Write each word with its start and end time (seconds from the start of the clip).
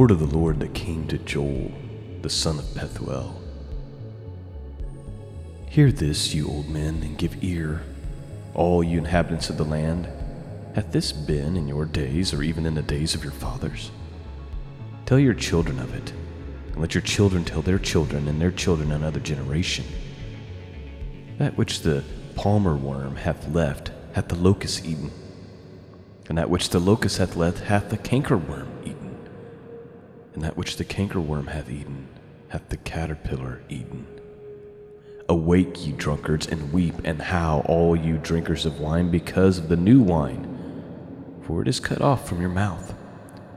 Word 0.00 0.12
of 0.12 0.18
the 0.18 0.34
Lord 0.38 0.60
that 0.60 0.72
came 0.72 1.06
to 1.08 1.18
Joel, 1.18 1.70
the 2.22 2.30
son 2.30 2.58
of 2.58 2.64
Pethuel. 2.64 3.34
Hear 5.68 5.92
this, 5.92 6.32
you 6.32 6.48
old 6.48 6.70
men, 6.70 7.02
and 7.02 7.18
give 7.18 7.44
ear, 7.44 7.82
all 8.54 8.82
you 8.82 8.96
inhabitants 8.96 9.50
of 9.50 9.58
the 9.58 9.64
land. 9.66 10.08
Hath 10.74 10.90
this 10.90 11.12
been 11.12 11.54
in 11.54 11.68
your 11.68 11.84
days, 11.84 12.32
or 12.32 12.42
even 12.42 12.64
in 12.64 12.74
the 12.74 12.80
days 12.80 13.14
of 13.14 13.22
your 13.22 13.34
fathers? 13.34 13.90
Tell 15.04 15.18
your 15.18 15.34
children 15.34 15.78
of 15.78 15.94
it, 15.94 16.14
and 16.72 16.80
let 16.80 16.94
your 16.94 17.02
children 17.02 17.44
tell 17.44 17.60
their 17.60 17.78
children 17.78 18.26
and 18.26 18.40
their 18.40 18.52
children 18.52 18.92
another 18.92 19.20
generation. 19.20 19.84
That 21.36 21.58
which 21.58 21.82
the 21.82 22.04
palmer 22.36 22.74
worm 22.74 23.16
hath 23.16 23.46
left 23.50 23.90
hath 24.14 24.28
the 24.28 24.34
locust 24.34 24.86
eaten, 24.86 25.10
and 26.30 26.38
that 26.38 26.48
which 26.48 26.70
the 26.70 26.80
locust 26.80 27.18
hath 27.18 27.36
left 27.36 27.58
hath 27.58 27.90
the 27.90 27.98
cankerworm 27.98 28.66
eaten, 28.82 28.99
and 30.40 30.46
that 30.46 30.56
which 30.56 30.76
the 30.76 30.84
cankerworm 30.86 31.48
hath 31.48 31.68
eaten 31.68 32.08
hath 32.48 32.66
the 32.70 32.76
caterpillar 32.78 33.60
eaten. 33.68 34.06
Awake, 35.28 35.86
ye 35.86 35.92
drunkards, 35.92 36.46
and 36.46 36.72
weep 36.72 36.94
and 37.04 37.20
howl, 37.20 37.60
all 37.66 37.94
you 37.94 38.16
drinkers 38.16 38.64
of 38.64 38.80
wine, 38.80 39.10
because 39.10 39.58
of 39.58 39.68
the 39.68 39.76
new 39.76 40.00
wine, 40.00 40.82
for 41.42 41.60
it 41.60 41.68
is 41.68 41.78
cut 41.78 42.00
off 42.00 42.26
from 42.26 42.40
your 42.40 42.48
mouth. 42.48 42.94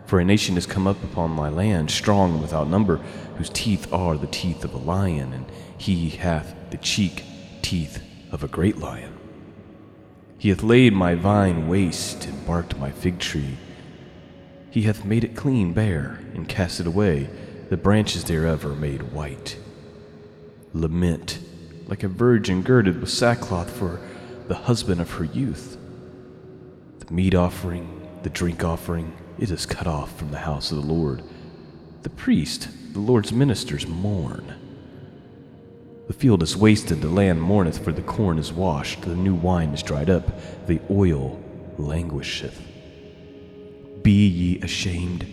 For 0.07 0.19
a 0.19 0.25
nation 0.25 0.57
is 0.57 0.65
come 0.65 0.85
up 0.85 1.01
upon 1.05 1.31
my 1.31 1.47
land, 1.47 1.89
strong 1.89 2.41
without 2.41 2.67
number, 2.67 2.97
whose 3.37 3.49
teeth 3.49 3.91
are 3.93 4.17
the 4.17 4.27
teeth 4.27 4.65
of 4.65 4.73
a 4.73 4.77
lion, 4.77 5.31
and 5.31 5.45
he 5.77 6.09
hath 6.09 6.53
the 6.69 6.77
cheek 6.77 7.23
teeth 7.61 8.03
of 8.29 8.43
a 8.43 8.49
great 8.49 8.77
lion. 8.77 9.17
He 10.37 10.49
hath 10.49 10.63
laid 10.63 10.91
my 10.91 11.15
vine 11.15 11.69
waste, 11.69 12.25
and 12.25 12.45
barked 12.45 12.77
my 12.77 12.91
fig 12.91 13.19
tree. 13.19 13.57
He 14.73 14.81
hath 14.81 15.05
made 15.05 15.23
it 15.23 15.35
clean 15.35 15.71
bare, 15.71 16.19
and 16.33 16.49
cast 16.49 16.79
it 16.79 16.87
away. 16.87 17.29
The 17.69 17.77
branches 17.77 18.23
thereof 18.23 18.65
are 18.65 18.73
made 18.73 19.13
white. 19.13 19.55
Lament, 20.73 21.37
like 21.85 22.01
a 22.01 22.07
virgin 22.07 22.63
girded 22.63 22.99
with 22.99 23.11
sackcloth 23.11 23.69
for 23.69 24.01
the 24.47 24.55
husband 24.55 24.99
of 24.99 25.11
her 25.11 25.25
youth. 25.25 25.77
The 26.97 27.13
meat 27.13 27.35
offering, 27.35 28.01
the 28.23 28.31
drink 28.31 28.63
offering, 28.63 29.15
it 29.37 29.51
is 29.51 29.67
cut 29.67 29.85
off 29.85 30.17
from 30.17 30.31
the 30.31 30.39
house 30.39 30.71
of 30.71 30.77
the 30.77 30.91
Lord. 30.91 31.21
The 32.01 32.09
priest, 32.09 32.67
the 32.93 32.99
Lord's 32.99 33.31
ministers, 33.31 33.85
mourn. 33.85 34.55
The 36.07 36.13
field 36.13 36.41
is 36.41 36.57
wasted, 36.57 36.99
the 36.99 37.09
land 37.09 37.43
mourneth, 37.43 37.77
for 37.77 37.91
the 37.91 38.01
corn 38.01 38.39
is 38.39 38.51
washed, 38.51 39.03
the 39.03 39.15
new 39.15 39.35
wine 39.35 39.69
is 39.69 39.83
dried 39.83 40.09
up, 40.09 40.65
the 40.65 40.81
oil 40.89 41.39
languisheth. 41.77 42.72
Be 44.03 44.27
ye 44.27 44.59
ashamed, 44.61 45.25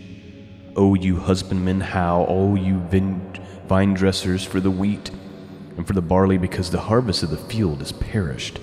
O 0.77 0.93
you 0.93 1.17
husbandmen, 1.17 1.81
how, 1.81 2.25
O 2.29 2.55
you 2.55 2.79
vine, 2.79 3.37
vine 3.67 3.93
dressers, 3.93 4.45
for 4.45 4.61
the 4.61 4.71
wheat 4.71 5.11
and 5.75 5.85
for 5.85 5.91
the 5.93 6.01
barley, 6.01 6.37
because 6.37 6.71
the 6.71 6.79
harvest 6.79 7.21
of 7.21 7.31
the 7.31 7.37
field 7.37 7.81
is 7.81 7.91
perished. 7.91 8.59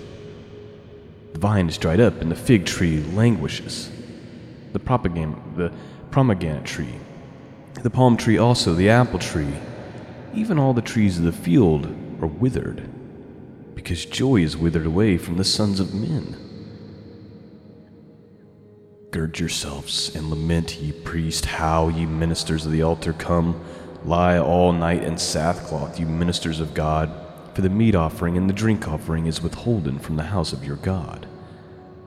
The 1.35 1.39
vine 1.39 1.69
is 1.69 1.77
dried 1.77 2.01
up, 2.01 2.23
and 2.23 2.31
the 2.31 2.37
fig 2.37 2.65
tree 2.65 3.03
languishes. 3.13 3.91
The, 4.73 4.81
propagam- 4.81 5.57
the 5.57 5.73
pomegranate 6.11 6.65
tree, 6.65 6.95
the 7.83 7.91
palm 7.91 8.17
tree 8.17 8.39
also, 8.39 8.75
the 8.75 8.89
apple 8.89 9.19
tree, 9.19 9.55
even 10.33 10.59
all 10.59 10.73
the 10.73 10.83
trees 10.83 11.19
of 11.19 11.25
the 11.25 11.33
field 11.33 11.87
are 12.23 12.27
withered, 12.27 12.89
because 13.75 14.07
joy 14.07 14.37
is 14.37 14.57
withered 14.57 14.87
away 14.87 15.19
from 15.19 15.37
the 15.37 15.45
sons 15.45 15.81
of 15.81 15.95
men. 15.95 16.48
Gird 19.11 19.39
yourselves 19.39 20.15
and 20.15 20.29
lament, 20.29 20.81
ye 20.81 20.93
priests, 20.93 21.47
how, 21.47 21.89
ye 21.89 22.05
ministers 22.05 22.67
of 22.67 22.73
the 22.73 22.83
altar, 22.83 23.15
come, 23.15 23.59
lie 24.05 24.39
all 24.39 24.73
night 24.73 25.03
in 25.03 25.17
sackcloth, 25.17 25.99
you 25.99 26.05
ministers 26.05 26.61
of 26.61 26.75
God, 26.75 27.11
for 27.55 27.63
the 27.63 27.71
meat 27.71 27.95
offering 27.95 28.37
and 28.37 28.51
the 28.51 28.55
drink 28.55 28.87
offering 28.87 29.25
is 29.27 29.43
withholden 29.43 29.99
from 29.99 30.17
the 30.17 30.25
house 30.25 30.53
of 30.53 30.63
your 30.63 30.77
God. 30.77 31.27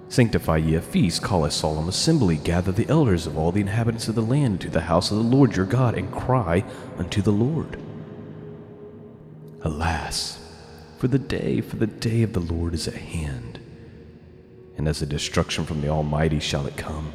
Sanctify 0.10 0.58
ye 0.58 0.76
a 0.76 0.82
feast, 0.82 1.24
call 1.24 1.44
a 1.44 1.50
solemn 1.50 1.90
assembly, 1.90 2.38
gather 2.38 2.72
the 2.72 2.88
elders 2.88 3.26
of 3.26 3.36
all 3.36 3.52
the 3.52 3.62
inhabitants 3.62 4.08
of 4.08 4.14
the 4.14 4.22
land 4.22 4.62
into 4.62 4.70
the 4.70 4.82
house 4.82 5.10
of 5.10 5.18
the 5.18 5.24
Lord 5.24 5.56
your 5.56 5.66
God, 5.66 5.96
and 5.96 6.12
cry 6.12 6.64
unto 6.98 7.22
the 7.22 7.32
Lord. 7.32 7.82
Alas, 9.62 10.38
for 11.00 11.08
the 11.08 11.18
day, 11.20 11.62
for 11.62 11.78
the 11.78 11.88
day 11.88 12.22
of 12.22 12.34
the 12.34 12.40
Lord 12.40 12.76
is 12.76 12.88
at 12.88 12.94
hand, 12.94 13.51
and 14.82 14.88
as 14.88 15.04
a 15.04 15.06
destruction 15.06 15.64
from 15.64 15.80
the 15.80 15.90
Almighty 15.90 16.40
shall 16.40 16.66
it 16.66 16.76
come. 16.76 17.14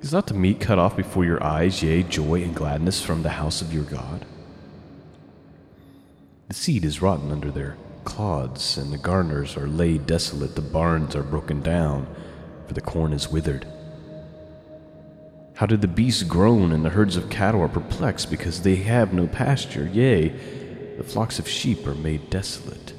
Is 0.00 0.12
not 0.12 0.28
the 0.28 0.34
meat 0.34 0.60
cut 0.60 0.78
off 0.78 0.96
before 0.96 1.24
your 1.24 1.42
eyes, 1.42 1.82
yea, 1.82 2.04
joy 2.04 2.40
and 2.40 2.54
gladness 2.54 3.02
from 3.02 3.24
the 3.24 3.30
house 3.30 3.60
of 3.60 3.74
your 3.74 3.82
God? 3.82 4.24
The 6.46 6.54
seed 6.54 6.84
is 6.84 7.02
rotten 7.02 7.32
under 7.32 7.50
their 7.50 7.76
clods, 8.04 8.78
and 8.78 8.92
the 8.92 8.96
garners 8.96 9.56
are 9.56 9.66
laid 9.66 10.06
desolate, 10.06 10.54
the 10.54 10.62
barns 10.62 11.16
are 11.16 11.24
broken 11.24 11.60
down, 11.62 12.06
for 12.68 12.74
the 12.74 12.80
corn 12.80 13.12
is 13.12 13.32
withered. 13.32 13.66
How 15.54 15.66
did 15.66 15.80
the 15.80 15.88
beasts 15.88 16.22
groan, 16.22 16.70
and 16.70 16.84
the 16.84 16.90
herds 16.90 17.16
of 17.16 17.28
cattle 17.28 17.62
are 17.62 17.68
perplexed, 17.68 18.30
because 18.30 18.62
they 18.62 18.76
have 18.76 19.12
no 19.12 19.26
pasture? 19.26 19.90
Yea, 19.92 20.28
the 20.96 21.02
flocks 21.02 21.40
of 21.40 21.48
sheep 21.48 21.84
are 21.88 21.94
made 21.96 22.30
desolate. 22.30 22.92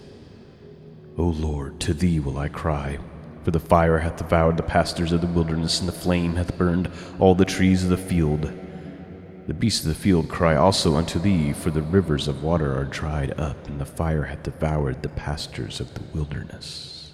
O 1.18 1.24
Lord, 1.24 1.80
to 1.82 1.94
thee 1.94 2.20
will 2.20 2.38
I 2.38 2.50
cry. 2.50 3.00
For 3.44 3.52
the 3.52 3.60
fire 3.60 4.00
hath 4.00 4.18
devoured 4.18 4.58
the 4.58 4.64
pastures 4.64 5.12
of 5.12 5.22
the 5.22 5.28
wilderness, 5.28 5.80
and 5.80 5.88
the 5.88 5.94
flame 5.94 6.36
hath 6.36 6.58
burned 6.58 6.92
all 7.20 7.36
the 7.36 7.46
trees 7.46 7.84
of 7.84 7.90
the 7.90 7.98
field. 7.98 8.52
The 9.48 9.54
beasts 9.54 9.82
of 9.82 9.90
the 9.90 9.96
field 9.96 10.28
cry 10.28 10.56
also 10.56 10.96
unto 10.96 11.20
thee, 11.20 11.54
for 11.54 11.70
the 11.70 11.84
rivers 11.84 12.28
of 12.28 12.44
water 12.44 12.78
are 12.78 12.86
dried 12.86 13.40
up, 13.40 13.68
and 13.68 13.80
the 13.80 13.86
fire 13.86 14.24
hath 14.24 14.44
devoured 14.44 15.04
the 15.04 15.10
pastures 15.10 15.80
of 15.80 15.94
the 15.94 16.02
wilderness. 16.14 17.14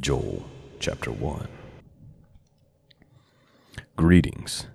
Joel 0.00 0.48
chapter 0.80 1.12
1. 1.12 1.46
Greetings. 3.96 4.66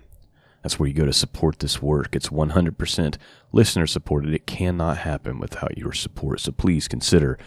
That's 0.62 0.78
where 0.80 0.88
you 0.88 0.94
go 0.94 1.06
to 1.06 1.12
support 1.12 1.60
this 1.60 1.80
work. 1.80 2.16
It's 2.16 2.30
100% 2.30 3.16
listener 3.52 3.86
supported. 3.86 4.34
It 4.34 4.48
cannot 4.48 4.98
happen 4.98 5.38
without 5.38 5.78
your 5.78 5.92
support. 5.92 6.40
So 6.40 6.50
please 6.50 6.88
consider 6.88 7.38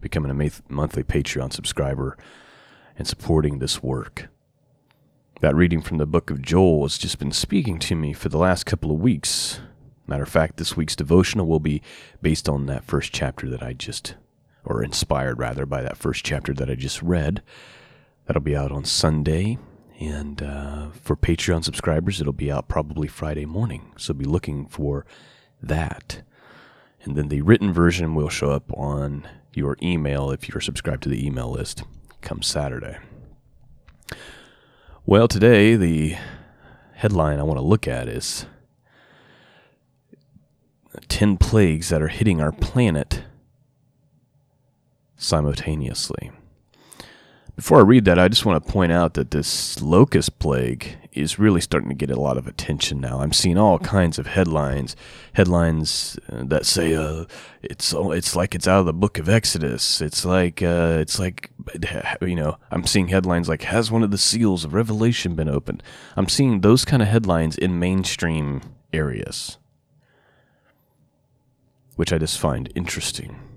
becoming 0.00 0.32
a 0.32 0.50
monthly 0.68 1.04
Patreon 1.04 1.52
subscriber 1.52 2.18
and 2.98 3.06
supporting 3.06 3.60
this 3.60 3.80
work. 3.80 4.26
That 5.40 5.54
reading 5.54 5.82
from 5.82 5.98
the 5.98 6.06
book 6.06 6.30
of 6.30 6.42
Joel 6.42 6.82
has 6.82 6.98
just 6.98 7.20
been 7.20 7.30
speaking 7.30 7.78
to 7.78 7.94
me 7.94 8.12
for 8.12 8.28
the 8.28 8.38
last 8.38 8.66
couple 8.66 8.90
of 8.90 8.98
weeks. 8.98 9.60
Matter 10.08 10.24
of 10.24 10.28
fact, 10.28 10.56
this 10.56 10.76
week's 10.76 10.96
devotional 10.96 11.46
will 11.46 11.60
be 11.60 11.80
based 12.20 12.48
on 12.48 12.66
that 12.66 12.84
first 12.84 13.12
chapter 13.12 13.48
that 13.48 13.62
I 13.62 13.72
just, 13.72 14.16
or 14.64 14.82
inspired 14.82 15.38
rather, 15.38 15.66
by 15.66 15.82
that 15.82 15.96
first 15.96 16.24
chapter 16.24 16.52
that 16.54 16.70
I 16.70 16.74
just 16.74 17.02
read. 17.02 17.42
That'll 18.26 18.42
be 18.42 18.56
out 18.56 18.72
on 18.72 18.84
Sunday. 18.84 19.58
And 20.00 20.42
uh, 20.42 20.90
for 20.90 21.16
Patreon 21.16 21.64
subscribers, 21.64 22.20
it'll 22.20 22.32
be 22.32 22.50
out 22.50 22.68
probably 22.68 23.06
Friday 23.06 23.46
morning. 23.46 23.92
So 23.96 24.12
be 24.12 24.24
looking 24.24 24.66
for 24.66 25.06
that. 25.62 26.22
And 27.02 27.16
then 27.16 27.28
the 27.28 27.42
written 27.42 27.72
version 27.72 28.14
will 28.14 28.28
show 28.28 28.50
up 28.50 28.72
on 28.72 29.28
your 29.52 29.76
email 29.82 30.30
if 30.30 30.48
you're 30.48 30.60
subscribed 30.60 31.02
to 31.04 31.08
the 31.08 31.24
email 31.24 31.50
list 31.50 31.84
come 32.22 32.42
Saturday. 32.42 32.96
Well, 35.06 35.28
today, 35.28 35.76
the 35.76 36.16
headline 36.94 37.38
I 37.38 37.42
want 37.42 37.58
to 37.58 37.64
look 37.64 37.86
at 37.86 38.08
is 38.08 38.46
10 41.08 41.36
plagues 41.36 41.90
that 41.90 42.00
are 42.00 42.08
hitting 42.08 42.40
our 42.40 42.52
planet 42.52 43.24
simultaneously. 45.16 46.30
Before 47.56 47.78
I 47.78 47.82
read 47.82 48.04
that, 48.06 48.18
I 48.18 48.26
just 48.26 48.44
want 48.44 48.64
to 48.64 48.72
point 48.72 48.90
out 48.90 49.14
that 49.14 49.30
this 49.30 49.80
locust 49.80 50.40
plague 50.40 50.96
is 51.12 51.38
really 51.38 51.60
starting 51.60 51.88
to 51.88 51.94
get 51.94 52.10
a 52.10 52.20
lot 52.20 52.36
of 52.36 52.48
attention 52.48 53.00
now. 53.00 53.20
I'm 53.20 53.32
seeing 53.32 53.56
all 53.56 53.78
kinds 53.78 54.18
of 54.18 54.26
headlines, 54.26 54.96
headlines 55.34 56.18
uh, 56.28 56.42
that 56.46 56.66
say 56.66 56.94
uh, 56.94 57.26
it's 57.62 57.94
it's 57.96 58.34
like 58.34 58.56
it's 58.56 58.66
out 58.66 58.80
of 58.80 58.86
the 58.86 58.92
book 58.92 59.18
of 59.18 59.28
Exodus. 59.28 60.00
It's 60.00 60.24
like 60.24 60.62
uh, 60.62 60.98
it's 61.00 61.20
like 61.20 61.50
you 62.20 62.34
know. 62.34 62.58
I'm 62.72 62.86
seeing 62.86 63.08
headlines 63.08 63.48
like 63.48 63.62
has 63.62 63.88
one 63.88 64.02
of 64.02 64.10
the 64.10 64.18
seals 64.18 64.64
of 64.64 64.74
Revelation 64.74 65.36
been 65.36 65.48
opened? 65.48 65.80
I'm 66.16 66.28
seeing 66.28 66.60
those 66.60 66.84
kind 66.84 67.02
of 67.02 67.08
headlines 67.08 67.56
in 67.56 67.78
mainstream 67.78 68.62
areas, 68.92 69.58
which 71.94 72.12
I 72.12 72.18
just 72.18 72.40
find 72.40 72.72
interesting. 72.74 73.53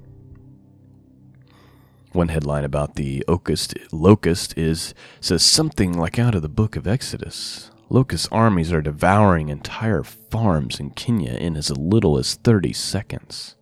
One 2.17 2.29
headline 2.29 2.63
about 2.63 2.95
the 2.95 3.23
locust, 3.27 3.75
locust 3.91 4.57
is 4.57 4.95
says 5.21 5.43
something 5.43 5.93
like 5.93 6.17
out 6.17 6.33
of 6.33 6.41
the 6.41 6.49
book 6.49 6.75
of 6.75 6.87
Exodus, 6.87 7.69
locust 7.91 8.27
armies 8.31 8.73
are 8.73 8.81
devouring 8.81 9.49
entire 9.49 10.01
farms 10.01 10.79
in 10.79 10.89
Kenya 10.89 11.33
in 11.33 11.55
as 11.55 11.69
little 11.69 12.17
as 12.17 12.33
30 12.33 12.73
seconds. 12.73 13.55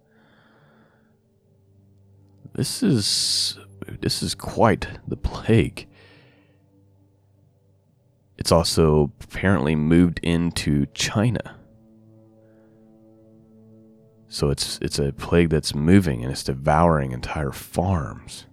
This 2.54 2.82
is 2.82 3.60
this 4.00 4.24
is 4.24 4.34
quite 4.34 4.88
the 5.06 5.18
plague. 5.18 5.86
It's 8.38 8.54
also 8.54 9.12
apparently 9.22 9.76
moved 9.76 10.22
into 10.24 10.86
China. 10.94 11.58
So 14.36 14.50
it's 14.50 14.80
it's 14.82 15.00
a 15.00 15.14
plague 15.14 15.50
that's 15.50 15.74
moving 15.74 16.22
and 16.22 16.30
it's 16.30 16.44
devouring 16.44 17.14
entire 17.14 17.54
farms. 17.54 18.46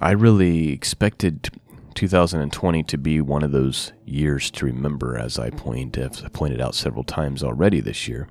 I 0.00 0.10
really 0.10 0.70
expected 0.70 1.48
2020 1.94 2.82
to 2.82 2.98
be 2.98 3.22
one 3.22 3.42
of 3.42 3.52
those 3.52 3.94
years 4.04 4.50
to 4.50 4.66
remember, 4.66 5.16
as 5.16 5.38
I 5.38 5.48
point 5.48 5.96
as 5.96 6.22
I 6.22 6.28
pointed 6.28 6.60
out 6.60 6.74
several 6.74 7.04
times 7.04 7.42
already 7.42 7.80
this 7.80 8.06
year. 8.06 8.28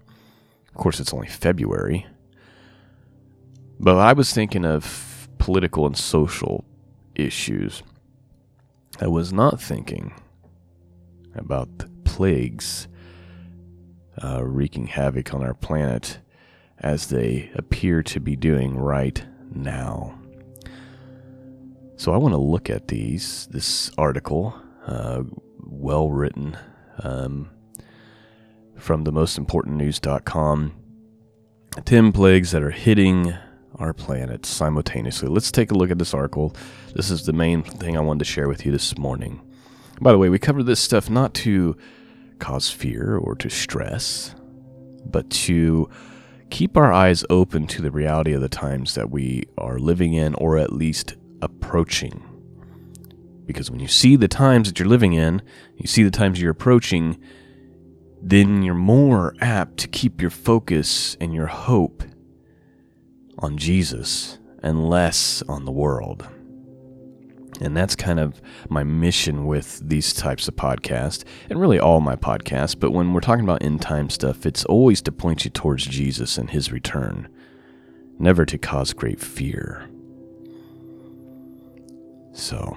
Of 0.68 0.76
course, 0.76 1.00
it's 1.00 1.16
only 1.16 1.30
February, 1.30 2.06
but 3.80 3.98
I 3.98 4.14
was 4.14 4.32
thinking 4.32 4.66
of 4.66 5.28
political 5.40 5.88
and 5.88 5.98
social 5.98 6.64
issues. 7.16 7.82
I 9.02 9.08
was 9.08 9.34
not 9.34 9.60
thinking 9.60 10.14
about 11.34 11.86
plagues 12.14 12.88
uh, 14.24 14.44
wreaking 14.44 14.86
havoc 14.86 15.34
on 15.34 15.42
our 15.42 15.56
planet 15.56 16.20
as 16.78 17.08
they 17.08 17.50
appear 17.56 18.04
to 18.04 18.20
be 18.20 18.36
doing 18.36 18.78
right 18.78 19.26
now. 19.52 20.16
So 21.96 22.14
I 22.14 22.18
want 22.18 22.34
to 22.36 22.38
look 22.38 22.70
at 22.70 22.88
these, 22.88 23.48
this 23.50 23.90
article, 23.98 24.54
uh, 24.86 25.24
well 25.66 26.12
written, 26.12 26.56
um, 27.00 27.50
from 28.78 29.06
the 29.06 29.12
most 29.12 29.40
important 29.40 29.78
news.com 29.78 30.74
10 31.86 32.12
plagues 32.12 32.52
that 32.52 32.62
are 32.62 32.70
hitting 32.70 33.34
our 33.78 33.92
planet 33.92 34.46
simultaneously. 34.46 35.30
Let's 35.30 35.52
take 35.52 35.72
a 35.72 35.74
look 35.74 35.90
at 35.90 35.98
this 35.98 36.14
article. 36.14 36.56
This 36.94 37.10
is 37.10 37.26
the 37.26 37.34
main 37.34 37.64
thing 37.64 37.98
I 37.98 38.02
wanted 38.02 38.20
to 38.20 38.26
share 38.26 38.48
with 38.48 38.68
you 38.68 38.72
this 38.72 38.96
morning. 39.00 39.42
By 40.00 40.12
the 40.12 40.20
way, 40.20 40.30
we 40.30 40.38
cover 40.38 40.62
this 40.62 40.80
stuff 40.80 41.10
not 41.10 41.34
to 41.36 41.76
cause 42.40 42.70
fear 42.70 43.18
or 43.18 43.36
to 43.36 43.50
stress, 43.50 44.36
but 45.06 45.30
to 45.30 45.90
keep 46.50 46.78
our 46.78 46.94
eyes 46.94 47.26
open 47.30 47.68
to 47.68 47.82
the 47.82 47.92
reality 47.92 48.34
of 48.34 48.42
the 48.42 48.50
times 48.50 48.96
that 48.96 49.10
we 49.10 49.44
are 49.58 49.80
living 49.80 50.14
in, 50.14 50.36
or 50.36 50.58
at 50.58 50.72
least 50.72 51.16
approaching. 51.42 52.24
Because 53.46 53.70
when 53.70 53.80
you 53.80 53.88
see 53.88 54.16
the 54.16 54.28
times 54.28 54.68
that 54.68 54.80
you're 54.80 54.88
living 54.88 55.14
in, 55.14 55.42
you 55.78 55.88
see 55.88 56.04
the 56.04 56.12
times 56.12 56.42
you're 56.42 56.52
approaching, 56.52 57.22
then 58.22 58.64
you're 58.64 58.74
more 58.74 59.36
apt 59.42 59.78
to 59.78 59.88
keep 59.88 60.22
your 60.22 60.30
focus 60.30 61.18
and 61.20 61.34
your 61.34 61.48
hope 61.48 62.04
on 63.40 63.58
Jesus 63.58 64.38
and 64.62 64.90
less 64.90 65.42
on 65.50 65.66
the 65.66 65.72
world. 65.72 66.28
And 67.62 67.78
that's 67.78 67.96
kind 67.96 68.20
of 68.20 68.42
my 68.70 68.84
mission 68.84 69.46
with 69.46 69.80
these 69.88 70.14
types 70.14 70.48
of 70.48 70.56
podcasts, 70.56 71.24
and 71.50 71.60
really 71.60 71.80
all 71.80 72.02
my 72.02 72.16
podcasts. 72.16 72.78
But 72.78 72.92
when 72.92 73.14
we're 73.14 73.22
talking 73.22 73.44
about 73.44 73.64
end 73.64 73.82
time 73.82 74.10
stuff, 74.10 74.46
it's 74.46 74.66
always 74.66 75.02
to 75.04 75.12
point 75.12 75.46
you 75.46 75.52
towards 75.52 75.86
Jesus 75.86 76.38
and 76.38 76.50
his 76.50 76.72
return, 76.72 77.30
never 78.18 78.46
to 78.46 78.58
cause 78.58 78.94
great 78.94 79.20
fear. 79.20 79.88
So 82.34 82.76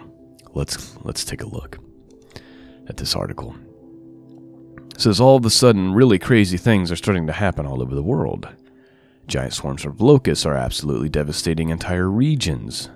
let's 0.52 0.96
let's 1.02 1.25
take 1.25 1.43
a 1.43 1.49
look 1.49 1.79
at 2.88 2.99
this 2.99 3.17
article. 3.17 3.56
It 4.94 5.00
says 5.00 5.20
all 5.20 5.37
of 5.37 5.44
a 5.44 5.50
sudden 5.50 5.93
really 5.93 6.19
crazy 6.19 6.56
things 6.56 6.93
are 6.93 6.96
starting 6.96 7.26
to 7.26 7.32
happen 7.32 7.67
all 7.67 7.82
over 7.82 7.94
the 7.94 8.02
world. 8.02 8.49
Giant 9.26 9.55
swarms 9.55 9.84
of 9.84 10.00
locusts 10.00 10.46
are 10.46 10.55
absolutely 10.55 11.08
devastating 11.08 11.70
entire 11.70 12.08
regions. 12.08 12.90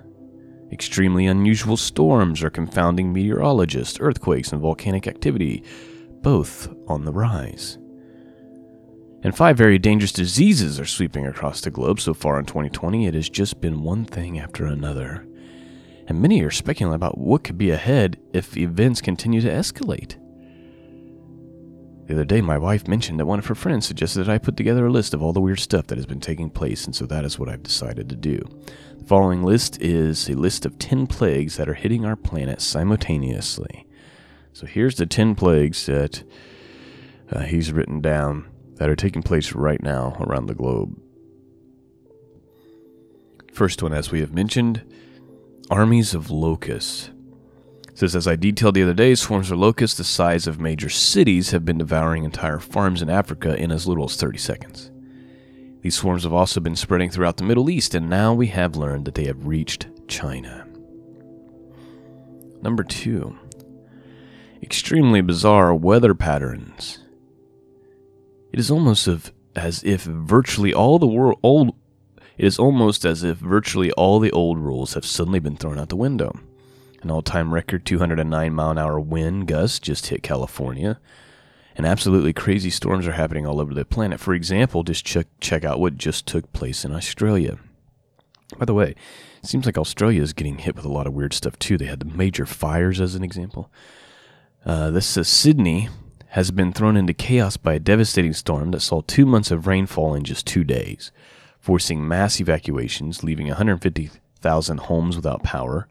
Extremely 0.71 1.25
unusual 1.25 1.75
storms 1.75 2.41
are 2.43 2.49
confounding 2.49 3.11
meteorologists, 3.11 3.99
earthquakes, 3.99 4.51
and 4.53 4.61
volcanic 4.61 5.05
activity, 5.05 5.63
both 6.21 6.73
on 6.87 7.03
the 7.03 7.11
rise. 7.11 7.77
And 9.23 9.35
five 9.35 9.57
very 9.57 9.77
dangerous 9.77 10.11
diseases 10.11 10.79
are 10.79 10.85
sweeping 10.85 11.27
across 11.27 11.61
the 11.61 11.69
globe 11.69 11.99
so 11.99 12.13
far 12.13 12.39
in 12.39 12.45
2020. 12.45 13.05
It 13.05 13.13
has 13.13 13.29
just 13.29 13.61
been 13.61 13.83
one 13.83 14.05
thing 14.05 14.39
after 14.39 14.65
another. 14.65 15.27
And 16.07 16.21
many 16.21 16.41
are 16.41 16.51
speculating 16.51 16.95
about 16.95 17.17
what 17.17 17.43
could 17.43 17.57
be 17.57 17.69
ahead 17.69 18.17
if 18.33 18.57
events 18.57 19.01
continue 19.01 19.41
to 19.41 19.49
escalate. 19.49 20.17
The 22.11 22.17
other 22.17 22.25
day, 22.25 22.41
my 22.41 22.57
wife 22.57 22.89
mentioned 22.89 23.21
that 23.21 23.25
one 23.25 23.39
of 23.39 23.45
her 23.45 23.55
friends 23.55 23.85
suggested 23.85 24.19
that 24.19 24.29
I 24.29 24.37
put 24.37 24.57
together 24.57 24.85
a 24.85 24.91
list 24.91 25.13
of 25.13 25.23
all 25.23 25.31
the 25.31 25.39
weird 25.39 25.61
stuff 25.61 25.87
that 25.87 25.97
has 25.97 26.05
been 26.05 26.19
taking 26.19 26.49
place, 26.49 26.83
and 26.83 26.93
so 26.93 27.05
that 27.05 27.23
is 27.23 27.39
what 27.39 27.47
I've 27.47 27.63
decided 27.63 28.09
to 28.09 28.17
do. 28.17 28.41
The 28.97 29.05
following 29.05 29.43
list 29.43 29.81
is 29.81 30.27
a 30.27 30.33
list 30.33 30.65
of 30.65 30.77
10 30.77 31.07
plagues 31.07 31.55
that 31.55 31.69
are 31.69 31.73
hitting 31.73 32.03
our 32.03 32.17
planet 32.17 32.59
simultaneously. 32.59 33.87
So 34.51 34.65
here's 34.65 34.95
the 34.95 35.05
10 35.05 35.35
plagues 35.35 35.85
that 35.85 36.25
uh, 37.31 37.43
he's 37.43 37.71
written 37.71 38.01
down 38.01 38.45
that 38.75 38.89
are 38.89 38.95
taking 38.97 39.23
place 39.23 39.53
right 39.53 39.81
now 39.81 40.17
around 40.19 40.47
the 40.47 40.53
globe. 40.53 41.01
First 43.53 43.81
one, 43.81 43.93
as 43.93 44.11
we 44.11 44.19
have 44.19 44.33
mentioned, 44.33 44.83
armies 45.69 46.13
of 46.13 46.29
locusts 46.29 47.09
says, 48.01 48.15
as 48.15 48.27
I 48.27 48.35
detailed 48.35 48.73
the 48.73 48.81
other 48.81 48.95
day, 48.95 49.13
swarms 49.13 49.51
of 49.51 49.59
locusts 49.59 49.95
the 49.95 50.03
size 50.03 50.47
of 50.47 50.59
major 50.59 50.89
cities 50.89 51.51
have 51.51 51.63
been 51.63 51.77
devouring 51.77 52.23
entire 52.23 52.57
farms 52.57 53.03
in 53.03 53.11
Africa 53.11 53.55
in 53.55 53.71
as 53.71 53.87
little 53.87 54.05
as 54.05 54.15
30 54.15 54.39
seconds. 54.39 54.89
These 55.81 55.97
swarms 55.97 56.23
have 56.23 56.33
also 56.33 56.59
been 56.59 56.75
spreading 56.75 57.11
throughout 57.11 57.37
the 57.37 57.43
Middle 57.43 57.69
East, 57.69 57.93
and 57.93 58.09
now 58.09 58.33
we 58.33 58.47
have 58.47 58.75
learned 58.75 59.05
that 59.05 59.13
they 59.13 59.25
have 59.25 59.45
reached 59.45 59.85
China. 60.07 60.65
Number 62.63 62.83
two, 62.83 63.37
extremely 64.63 65.21
bizarre 65.21 65.71
weather 65.71 66.15
patterns. 66.15 67.05
It 68.51 68.59
is 68.59 68.71
almost 68.71 69.07
as 69.55 69.83
if 69.83 70.01
virtually 70.01 70.73
all 70.73 70.97
the 70.97 71.05
world 71.05 71.39
old 71.43 71.75
it 72.39 72.45
is 72.45 72.57
almost 72.57 73.05
as 73.05 73.21
if 73.21 73.37
virtually 73.37 73.91
all 73.91 74.19
the 74.19 74.31
old 74.31 74.57
rules 74.57 74.95
have 74.95 75.05
suddenly 75.05 75.39
been 75.39 75.55
thrown 75.55 75.77
out 75.77 75.89
the 75.89 75.95
window. 75.95 76.39
An 77.01 77.11
all 77.11 77.21
time 77.21 77.53
record 77.53 77.85
209 77.85 78.53
mile 78.53 78.71
an 78.71 78.77
hour 78.77 78.99
wind 78.99 79.47
gust 79.47 79.83
just 79.83 80.07
hit 80.07 80.23
California. 80.23 80.99
And 81.75 81.85
absolutely 81.85 82.33
crazy 82.33 82.69
storms 82.69 83.07
are 83.07 83.13
happening 83.13 83.45
all 83.45 83.59
over 83.59 83.73
the 83.73 83.85
planet. 83.85 84.19
For 84.19 84.33
example, 84.33 84.83
just 84.83 85.05
check, 85.05 85.27
check 85.39 85.63
out 85.63 85.79
what 85.79 85.97
just 85.97 86.25
took 86.25 86.51
place 86.53 86.83
in 86.83 86.93
Australia. 86.93 87.57
By 88.57 88.65
the 88.65 88.73
way, 88.73 88.95
it 89.41 89.47
seems 89.47 89.65
like 89.65 89.77
Australia 89.77 90.21
is 90.21 90.33
getting 90.33 90.59
hit 90.59 90.75
with 90.75 90.85
a 90.85 90.91
lot 90.91 91.07
of 91.07 91.13
weird 91.13 91.33
stuff 91.33 91.57
too. 91.57 91.77
They 91.77 91.85
had 91.85 92.01
the 92.01 92.05
major 92.05 92.45
fires, 92.45 92.99
as 92.99 93.15
an 93.15 93.23
example. 93.23 93.71
Uh, 94.65 94.91
this 94.91 95.17
is 95.17 95.27
Sydney 95.27 95.89
has 96.29 96.51
been 96.51 96.71
thrown 96.71 96.95
into 96.95 97.13
chaos 97.13 97.57
by 97.57 97.73
a 97.73 97.79
devastating 97.79 98.33
storm 98.33 98.71
that 98.71 98.81
saw 98.81 99.01
two 99.01 99.25
months 99.25 99.51
of 99.51 99.67
rainfall 99.67 100.13
in 100.13 100.23
just 100.23 100.45
two 100.45 100.63
days, 100.63 101.11
forcing 101.59 102.07
mass 102.07 102.39
evacuations, 102.39 103.23
leaving 103.23 103.47
150,000 103.47 104.79
homes 104.81 105.15
without 105.15 105.43
power, 105.43 105.87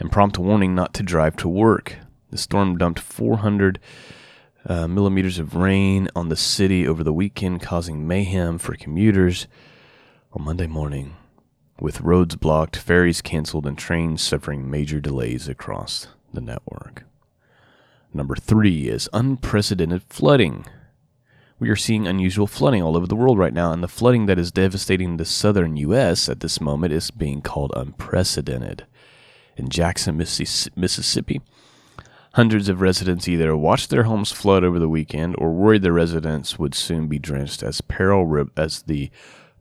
and 0.00 0.10
prompt 0.10 0.38
warning 0.38 0.74
not 0.74 0.94
to 0.94 1.02
drive 1.02 1.36
to 1.36 1.48
work. 1.48 1.98
The 2.30 2.38
storm 2.38 2.78
dumped 2.78 2.98
400 2.98 3.78
uh, 4.64 4.88
millimeters 4.88 5.38
of 5.38 5.54
rain 5.54 6.08
on 6.16 6.30
the 6.30 6.36
city 6.36 6.88
over 6.88 7.04
the 7.04 7.12
weekend, 7.12 7.60
causing 7.60 8.08
mayhem 8.08 8.58
for 8.58 8.74
commuters 8.74 9.46
on 10.32 10.44
Monday 10.44 10.66
morning, 10.66 11.16
with 11.78 12.00
roads 12.00 12.36
blocked, 12.36 12.76
ferries 12.76 13.20
canceled, 13.20 13.66
and 13.66 13.76
trains 13.76 14.22
suffering 14.22 14.70
major 14.70 15.00
delays 15.00 15.48
across 15.48 16.08
the 16.32 16.40
network. 16.40 17.04
Number 18.12 18.36
three 18.36 18.88
is 18.88 19.08
unprecedented 19.12 20.02
flooding. 20.08 20.66
We 21.58 21.68
are 21.68 21.76
seeing 21.76 22.06
unusual 22.06 22.46
flooding 22.46 22.82
all 22.82 22.96
over 22.96 23.06
the 23.06 23.16
world 23.16 23.38
right 23.38 23.52
now, 23.52 23.72
and 23.72 23.82
the 23.82 23.88
flooding 23.88 24.26
that 24.26 24.38
is 24.38 24.50
devastating 24.50 25.16
the 25.16 25.24
southern 25.26 25.76
U.S. 25.76 26.28
at 26.28 26.40
this 26.40 26.60
moment 26.60 26.92
is 26.92 27.10
being 27.10 27.42
called 27.42 27.72
unprecedented 27.76 28.86
in 29.60 29.68
Jackson, 29.68 30.16
Mississippi. 30.16 31.40
Hundreds 32.34 32.68
of 32.68 32.80
residents 32.80 33.28
either 33.28 33.56
watched 33.56 33.90
their 33.90 34.04
homes 34.04 34.32
flood 34.32 34.64
over 34.64 34.78
the 34.78 34.88
weekend 34.88 35.34
or 35.38 35.52
worried 35.52 35.82
their 35.82 35.92
residents 35.92 36.58
would 36.58 36.74
soon 36.74 37.06
be 37.06 37.18
drenched 37.18 37.62
as, 37.62 37.80
river 37.80 38.50
as 38.56 38.82
the 38.82 39.10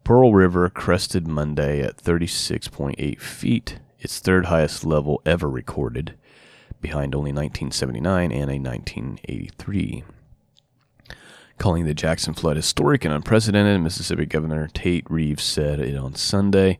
Pearl 0.03 0.33
River 0.33 0.69
crested 0.69 1.27
Monday 1.27 1.81
at 1.81 1.97
36.8 1.97 3.19
feet, 3.19 3.79
its 3.99 4.19
third 4.19 4.45
highest 4.45 4.85
level 4.85 5.21
ever 5.25 5.49
recorded, 5.49 6.15
behind 6.79 7.13
only 7.13 7.31
1979 7.31 8.31
and 8.31 8.49
a 8.49 8.59
1983. 8.59 10.03
Calling 11.57 11.85
the 11.85 11.93
Jackson 11.93 12.33
flood 12.33 12.55
historic 12.55 13.03
and 13.03 13.13
unprecedented, 13.13 13.81
Mississippi 13.81 14.25
Governor 14.25 14.69
Tate 14.73 15.09
Reeves 15.09 15.43
said 15.43 15.81
it 15.81 15.97
on 15.97 16.15
Sunday. 16.15 16.79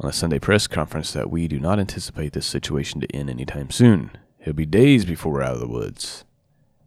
On 0.00 0.08
a 0.08 0.12
Sunday 0.12 0.38
press 0.38 0.66
conference 0.66 1.12
that 1.12 1.30
we 1.30 1.48
do 1.48 1.58
not 1.58 1.80
anticipate 1.80 2.32
this 2.32 2.46
situation 2.46 3.00
to 3.00 3.14
end 3.14 3.28
anytime 3.28 3.70
soon. 3.70 4.10
It'll 4.40 4.52
be 4.52 4.66
days 4.66 5.04
before 5.04 5.32
we're 5.32 5.42
out 5.42 5.54
of 5.54 5.60
the 5.60 5.68
woods 5.68 6.24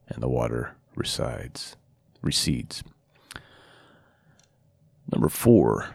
and 0.08 0.24
the 0.24 0.30
water 0.30 0.75
resides, 0.96 1.75
recedes. 2.22 2.84
Number 5.12 5.30
four, 5.30 5.89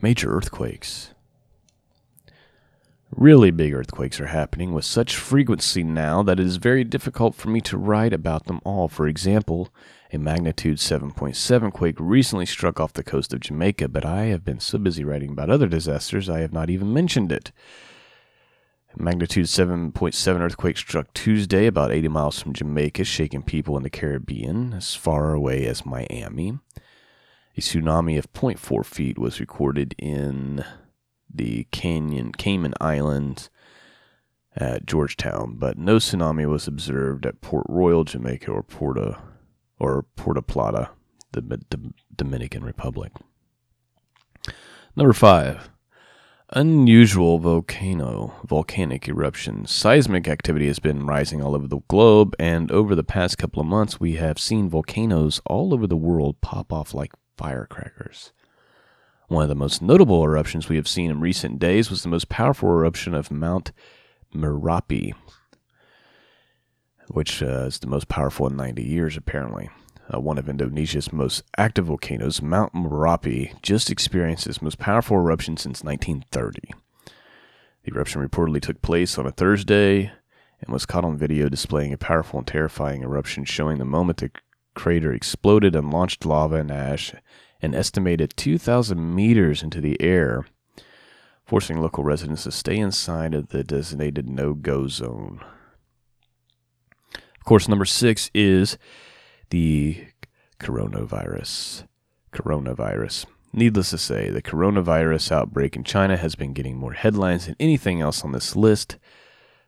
major 0.00 0.34
earthquakes. 0.34 1.10
Really 3.10 3.50
big 3.50 3.72
earthquakes 3.72 4.20
are 4.20 4.26
happening 4.26 4.72
with 4.72 4.84
such 4.84 5.16
frequency 5.16 5.82
now 5.82 6.22
that 6.22 6.40
it 6.40 6.46
is 6.46 6.56
very 6.56 6.84
difficult 6.84 7.34
for 7.34 7.48
me 7.48 7.60
to 7.62 7.78
write 7.78 8.12
about 8.12 8.46
them 8.46 8.60
all. 8.64 8.88
For 8.88 9.06
example, 9.06 9.68
a 10.16 10.18
magnitude 10.18 10.78
7.7 10.78 11.72
quake 11.74 11.96
recently 11.98 12.46
struck 12.46 12.80
off 12.80 12.94
the 12.94 13.04
coast 13.04 13.34
of 13.34 13.40
Jamaica, 13.40 13.86
but 13.88 14.06
I 14.06 14.24
have 14.24 14.46
been 14.46 14.60
so 14.60 14.78
busy 14.78 15.04
writing 15.04 15.32
about 15.32 15.50
other 15.50 15.68
disasters 15.68 16.30
I 16.30 16.40
have 16.40 16.54
not 16.54 16.70
even 16.70 16.90
mentioned 16.92 17.30
it. 17.30 17.52
A 18.98 19.02
magnitude 19.02 19.44
7.7 19.44 20.40
earthquake 20.40 20.78
struck 20.78 21.12
Tuesday 21.12 21.66
about 21.66 21.92
80 21.92 22.08
miles 22.08 22.40
from 22.40 22.54
Jamaica, 22.54 23.04
shaking 23.04 23.42
people 23.42 23.76
in 23.76 23.82
the 23.82 23.90
Caribbean 23.90 24.72
as 24.72 24.94
far 24.94 25.34
away 25.34 25.66
as 25.66 25.84
Miami. 25.84 26.58
A 27.58 27.60
tsunami 27.60 28.16
of 28.18 28.32
0.4 28.32 28.86
feet 28.86 29.18
was 29.18 29.38
recorded 29.38 29.94
in 29.98 30.64
the 31.32 31.64
Canyon, 31.72 32.32
Cayman 32.32 32.72
Islands 32.80 33.50
at 34.56 34.86
Georgetown, 34.86 35.56
but 35.58 35.76
no 35.76 35.96
tsunami 35.96 36.48
was 36.48 36.66
observed 36.66 37.26
at 37.26 37.42
Port 37.42 37.66
Royal, 37.68 38.04
Jamaica, 38.04 38.50
or 38.50 38.62
Porta 38.62 39.18
or 39.78 40.04
Puerto 40.16 40.42
Plata, 40.42 40.90
the 41.32 41.42
D- 41.42 41.94
Dominican 42.14 42.64
Republic. 42.64 43.12
Number 44.94 45.12
five, 45.12 45.68
unusual 46.50 47.38
volcano 47.38 48.34
volcanic 48.46 49.08
eruptions. 49.08 49.70
Seismic 49.70 50.28
activity 50.28 50.66
has 50.68 50.78
been 50.78 51.06
rising 51.06 51.42
all 51.42 51.54
over 51.54 51.66
the 51.66 51.80
globe, 51.88 52.34
and 52.38 52.70
over 52.70 52.94
the 52.94 53.04
past 53.04 53.38
couple 53.38 53.60
of 53.60 53.66
months, 53.66 54.00
we 54.00 54.14
have 54.14 54.38
seen 54.38 54.70
volcanoes 54.70 55.40
all 55.46 55.74
over 55.74 55.86
the 55.86 55.96
world 55.96 56.40
pop 56.40 56.72
off 56.72 56.94
like 56.94 57.12
firecrackers. 57.36 58.32
One 59.28 59.42
of 59.42 59.48
the 59.48 59.56
most 59.56 59.82
notable 59.82 60.22
eruptions 60.24 60.68
we 60.68 60.76
have 60.76 60.86
seen 60.86 61.10
in 61.10 61.20
recent 61.20 61.58
days 61.58 61.90
was 61.90 62.02
the 62.02 62.08
most 62.08 62.28
powerful 62.28 62.68
eruption 62.68 63.12
of 63.12 63.30
Mount 63.30 63.72
Merapi, 64.32 65.14
which 67.08 67.42
uh, 67.42 67.66
is 67.66 67.78
the 67.78 67.86
most 67.86 68.08
powerful 68.08 68.46
in 68.46 68.56
90 68.56 68.82
years, 68.82 69.16
apparently. 69.16 69.70
Uh, 70.12 70.20
one 70.20 70.38
of 70.38 70.48
Indonesia's 70.48 71.12
most 71.12 71.42
active 71.56 71.86
volcanoes, 71.86 72.40
Mount 72.40 72.72
Merapi, 72.74 73.60
just 73.62 73.90
experienced 73.90 74.46
its 74.46 74.62
most 74.62 74.78
powerful 74.78 75.16
eruption 75.16 75.56
since 75.56 75.82
1930. 75.82 76.72
The 77.84 77.92
eruption 77.92 78.26
reportedly 78.26 78.60
took 78.60 78.82
place 78.82 79.18
on 79.18 79.26
a 79.26 79.32
Thursday 79.32 80.12
and 80.60 80.72
was 80.72 80.86
caught 80.86 81.04
on 81.04 81.16
video 81.16 81.48
displaying 81.48 81.92
a 81.92 81.98
powerful 81.98 82.38
and 82.38 82.46
terrifying 82.46 83.02
eruption 83.02 83.44
showing 83.44 83.78
the 83.78 83.84
moment 83.84 84.18
the 84.18 84.30
crater 84.74 85.12
exploded 85.12 85.74
and 85.74 85.92
launched 85.92 86.24
lava 86.24 86.56
and 86.56 86.70
ash 86.70 87.12
an 87.62 87.74
estimated 87.74 88.34
2,000 88.36 89.14
meters 89.14 89.62
into 89.62 89.80
the 89.80 90.00
air, 90.00 90.44
forcing 91.44 91.80
local 91.80 92.04
residents 92.04 92.44
to 92.44 92.52
stay 92.52 92.76
inside 92.76 93.34
of 93.34 93.48
the 93.48 93.64
designated 93.64 94.28
no 94.28 94.52
go 94.52 94.86
zone. 94.86 95.40
Course, 97.46 97.68
number 97.68 97.84
six 97.84 98.28
is 98.34 98.76
the 99.50 100.08
coronavirus. 100.58 101.86
Coronavirus. 102.32 103.26
Needless 103.52 103.90
to 103.90 103.98
say, 103.98 104.30
the 104.30 104.42
coronavirus 104.42 105.30
outbreak 105.30 105.76
in 105.76 105.84
China 105.84 106.16
has 106.16 106.34
been 106.34 106.52
getting 106.52 106.76
more 106.76 106.94
headlines 106.94 107.46
than 107.46 107.54
anything 107.60 108.00
else 108.00 108.24
on 108.24 108.32
this 108.32 108.56
list. 108.56 108.98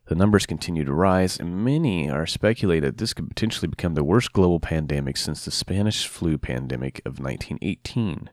The 0.07 0.17
numbers 0.17 0.45
continue 0.45 0.83
to 0.83 0.93
rise, 0.93 1.39
and 1.39 1.65
many 1.65 2.11
are 2.11 2.27
speculating 2.27 2.83
that 2.83 2.99
this 2.99 3.15
could 3.15 3.29
potentially 3.29 3.69
become 3.69 3.95
the 3.95 4.03
worst 4.03 4.33
global 4.33 4.59
pandemic 4.59 5.17
since 5.17 5.45
the 5.45 5.53
Spanish 5.53 6.09
flu 6.09 6.37
pandemic 6.37 6.99
of 7.07 7.21
1918. 7.21 8.29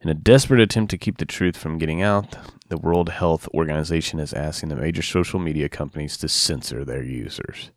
In 0.00 0.08
a 0.08 0.14
desperate 0.14 0.60
attempt 0.60 0.92
to 0.92 0.96
keep 0.96 1.18
the 1.18 1.26
truth 1.26 1.56
from 1.56 1.76
getting 1.76 2.02
out, 2.02 2.36
the 2.68 2.78
World 2.78 3.08
Health 3.08 3.48
Organization 3.52 4.20
is 4.20 4.32
asking 4.32 4.68
the 4.68 4.76
major 4.76 5.02
social 5.02 5.40
media 5.40 5.68
companies 5.68 6.16
to 6.18 6.28
censor 6.28 6.84
their 6.84 7.02
users. 7.02 7.72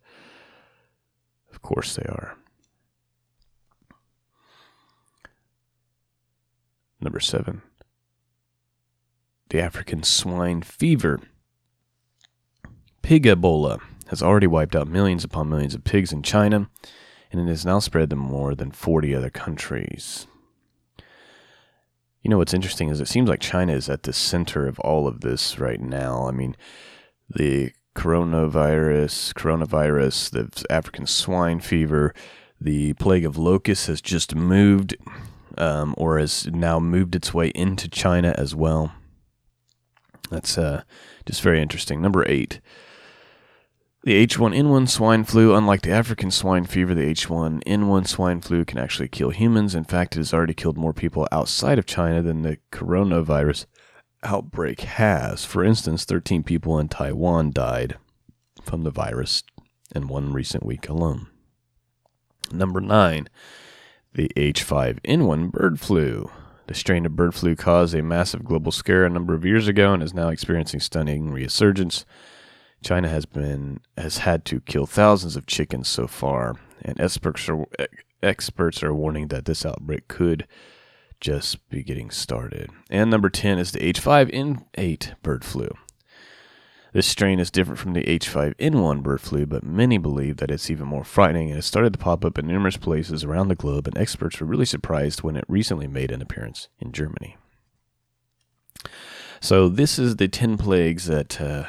Of 1.62 1.68
course, 1.68 1.94
they 1.94 2.02
are. 2.02 2.36
Number 7.00 7.20
seven, 7.20 7.62
the 9.50 9.60
African 9.60 10.02
swine 10.02 10.62
fever. 10.62 11.20
Pig 13.02 13.24
Ebola 13.24 13.80
has 14.08 14.22
already 14.22 14.48
wiped 14.48 14.74
out 14.74 14.88
millions 14.88 15.22
upon 15.22 15.48
millions 15.48 15.74
of 15.74 15.84
pigs 15.84 16.12
in 16.12 16.22
China, 16.22 16.68
and 17.30 17.40
it 17.40 17.46
has 17.46 17.64
now 17.64 17.78
spread 17.78 18.10
to 18.10 18.16
more 18.16 18.54
than 18.54 18.72
40 18.72 19.14
other 19.14 19.30
countries. 19.30 20.26
You 22.22 22.30
know 22.30 22.38
what's 22.38 22.54
interesting 22.54 22.88
is 22.88 23.00
it 23.00 23.08
seems 23.08 23.28
like 23.28 23.40
China 23.40 23.72
is 23.72 23.88
at 23.88 24.02
the 24.02 24.12
center 24.12 24.66
of 24.66 24.80
all 24.80 25.06
of 25.06 25.20
this 25.20 25.58
right 25.58 25.80
now. 25.80 26.26
I 26.26 26.32
mean, 26.32 26.56
the 27.28 27.72
coronavirus, 27.94 29.34
coronavirus, 29.34 30.30
the 30.30 30.72
African 30.72 31.06
swine 31.06 31.60
fever, 31.60 32.14
the 32.60 32.94
plague 32.94 33.24
of 33.24 33.36
locusts 33.36 33.86
has 33.86 34.00
just 34.00 34.34
moved 34.34 34.96
um, 35.58 35.94
or 35.98 36.18
has 36.18 36.46
now 36.46 36.78
moved 36.78 37.14
its 37.14 37.34
way 37.34 37.48
into 37.48 37.88
China 37.88 38.34
as 38.38 38.54
well. 38.54 38.92
That's 40.30 40.56
uh, 40.56 40.82
just 41.26 41.42
very 41.42 41.60
interesting. 41.60 42.00
Number 42.00 42.26
eight. 42.28 42.60
The 44.04 44.26
H1N1 44.26 44.88
swine 44.88 45.22
flu, 45.22 45.54
unlike 45.54 45.82
the 45.82 45.92
African 45.92 46.32
swine 46.32 46.64
fever, 46.64 46.92
the 46.92 47.12
H1N1 47.12 48.08
swine 48.08 48.40
flu 48.40 48.64
can 48.64 48.78
actually 48.78 49.06
kill 49.06 49.30
humans. 49.30 49.76
In 49.76 49.84
fact, 49.84 50.16
it 50.16 50.18
has 50.18 50.34
already 50.34 50.54
killed 50.54 50.76
more 50.76 50.92
people 50.92 51.28
outside 51.30 51.78
of 51.78 51.86
China 51.86 52.20
than 52.20 52.42
the 52.42 52.58
coronavirus 52.72 53.66
outbreak 54.22 54.80
has. 54.80 55.44
For 55.44 55.64
instance, 55.64 56.04
13 56.04 56.42
people 56.42 56.78
in 56.78 56.88
Taiwan 56.88 57.50
died 57.52 57.96
from 58.62 58.84
the 58.84 58.90
virus 58.90 59.42
in 59.94 60.08
one 60.08 60.32
recent 60.32 60.64
week 60.64 60.88
alone. 60.88 61.28
Number 62.52 62.80
nine, 62.80 63.28
the 64.14 64.30
H5N1 64.36 65.50
bird 65.50 65.80
flu. 65.80 66.30
The 66.66 66.74
strain 66.74 67.06
of 67.06 67.16
bird 67.16 67.34
flu 67.34 67.56
caused 67.56 67.94
a 67.94 68.02
massive 68.02 68.44
global 68.44 68.72
scare 68.72 69.04
a 69.04 69.10
number 69.10 69.34
of 69.34 69.44
years 69.44 69.68
ago 69.68 69.92
and 69.92 70.02
is 70.02 70.14
now 70.14 70.28
experiencing 70.28 70.80
stunning 70.80 71.30
resurgence. 71.30 72.04
China 72.82 73.08
has 73.08 73.26
been 73.26 73.80
has 73.96 74.18
had 74.18 74.44
to 74.46 74.60
kill 74.60 74.86
thousands 74.86 75.36
of 75.36 75.46
chickens 75.46 75.88
so 75.88 76.06
far, 76.06 76.56
and 76.82 77.00
experts 77.00 77.48
are 77.48 77.66
experts 78.22 78.82
are 78.82 78.94
warning 78.94 79.28
that 79.28 79.44
this 79.44 79.64
outbreak 79.64 80.08
could 80.08 80.46
just 81.22 81.66
be 81.70 81.82
getting 81.82 82.10
started. 82.10 82.68
And 82.90 83.10
number 83.10 83.30
10 83.30 83.58
is 83.58 83.72
the 83.72 83.78
H5N8 83.78 85.14
bird 85.22 85.44
flu. 85.44 85.70
This 86.92 87.06
strain 87.06 87.38
is 87.38 87.50
different 87.50 87.78
from 87.78 87.94
the 87.94 88.02
H5N1 88.02 89.02
bird 89.02 89.20
flu, 89.22 89.46
but 89.46 89.64
many 89.64 89.96
believe 89.96 90.36
that 90.38 90.50
it's 90.50 90.68
even 90.68 90.86
more 90.88 91.04
frightening 91.04 91.48
and 91.48 91.58
it 91.58 91.62
started 91.62 91.94
to 91.94 91.98
pop 91.98 92.22
up 92.22 92.38
in 92.38 92.46
numerous 92.46 92.76
places 92.76 93.24
around 93.24 93.48
the 93.48 93.54
globe, 93.54 93.86
and 93.86 93.96
experts 93.96 94.40
were 94.40 94.46
really 94.46 94.66
surprised 94.66 95.22
when 95.22 95.36
it 95.36 95.44
recently 95.48 95.86
made 95.86 96.10
an 96.10 96.20
appearance 96.20 96.68
in 96.80 96.92
Germany. 96.92 97.38
So, 99.40 99.68
this 99.68 99.98
is 99.98 100.16
the 100.16 100.28
10 100.28 100.58
plagues 100.58 101.06
that 101.06 101.40
uh, 101.40 101.64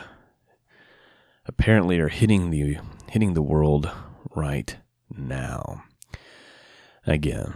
apparently 1.46 2.00
are 2.00 2.10
hitting 2.10 2.50
the, 2.50 2.80
hitting 3.10 3.34
the 3.34 3.42
world 3.42 3.90
right 4.36 4.76
now. 5.16 5.84
Again, 7.06 7.54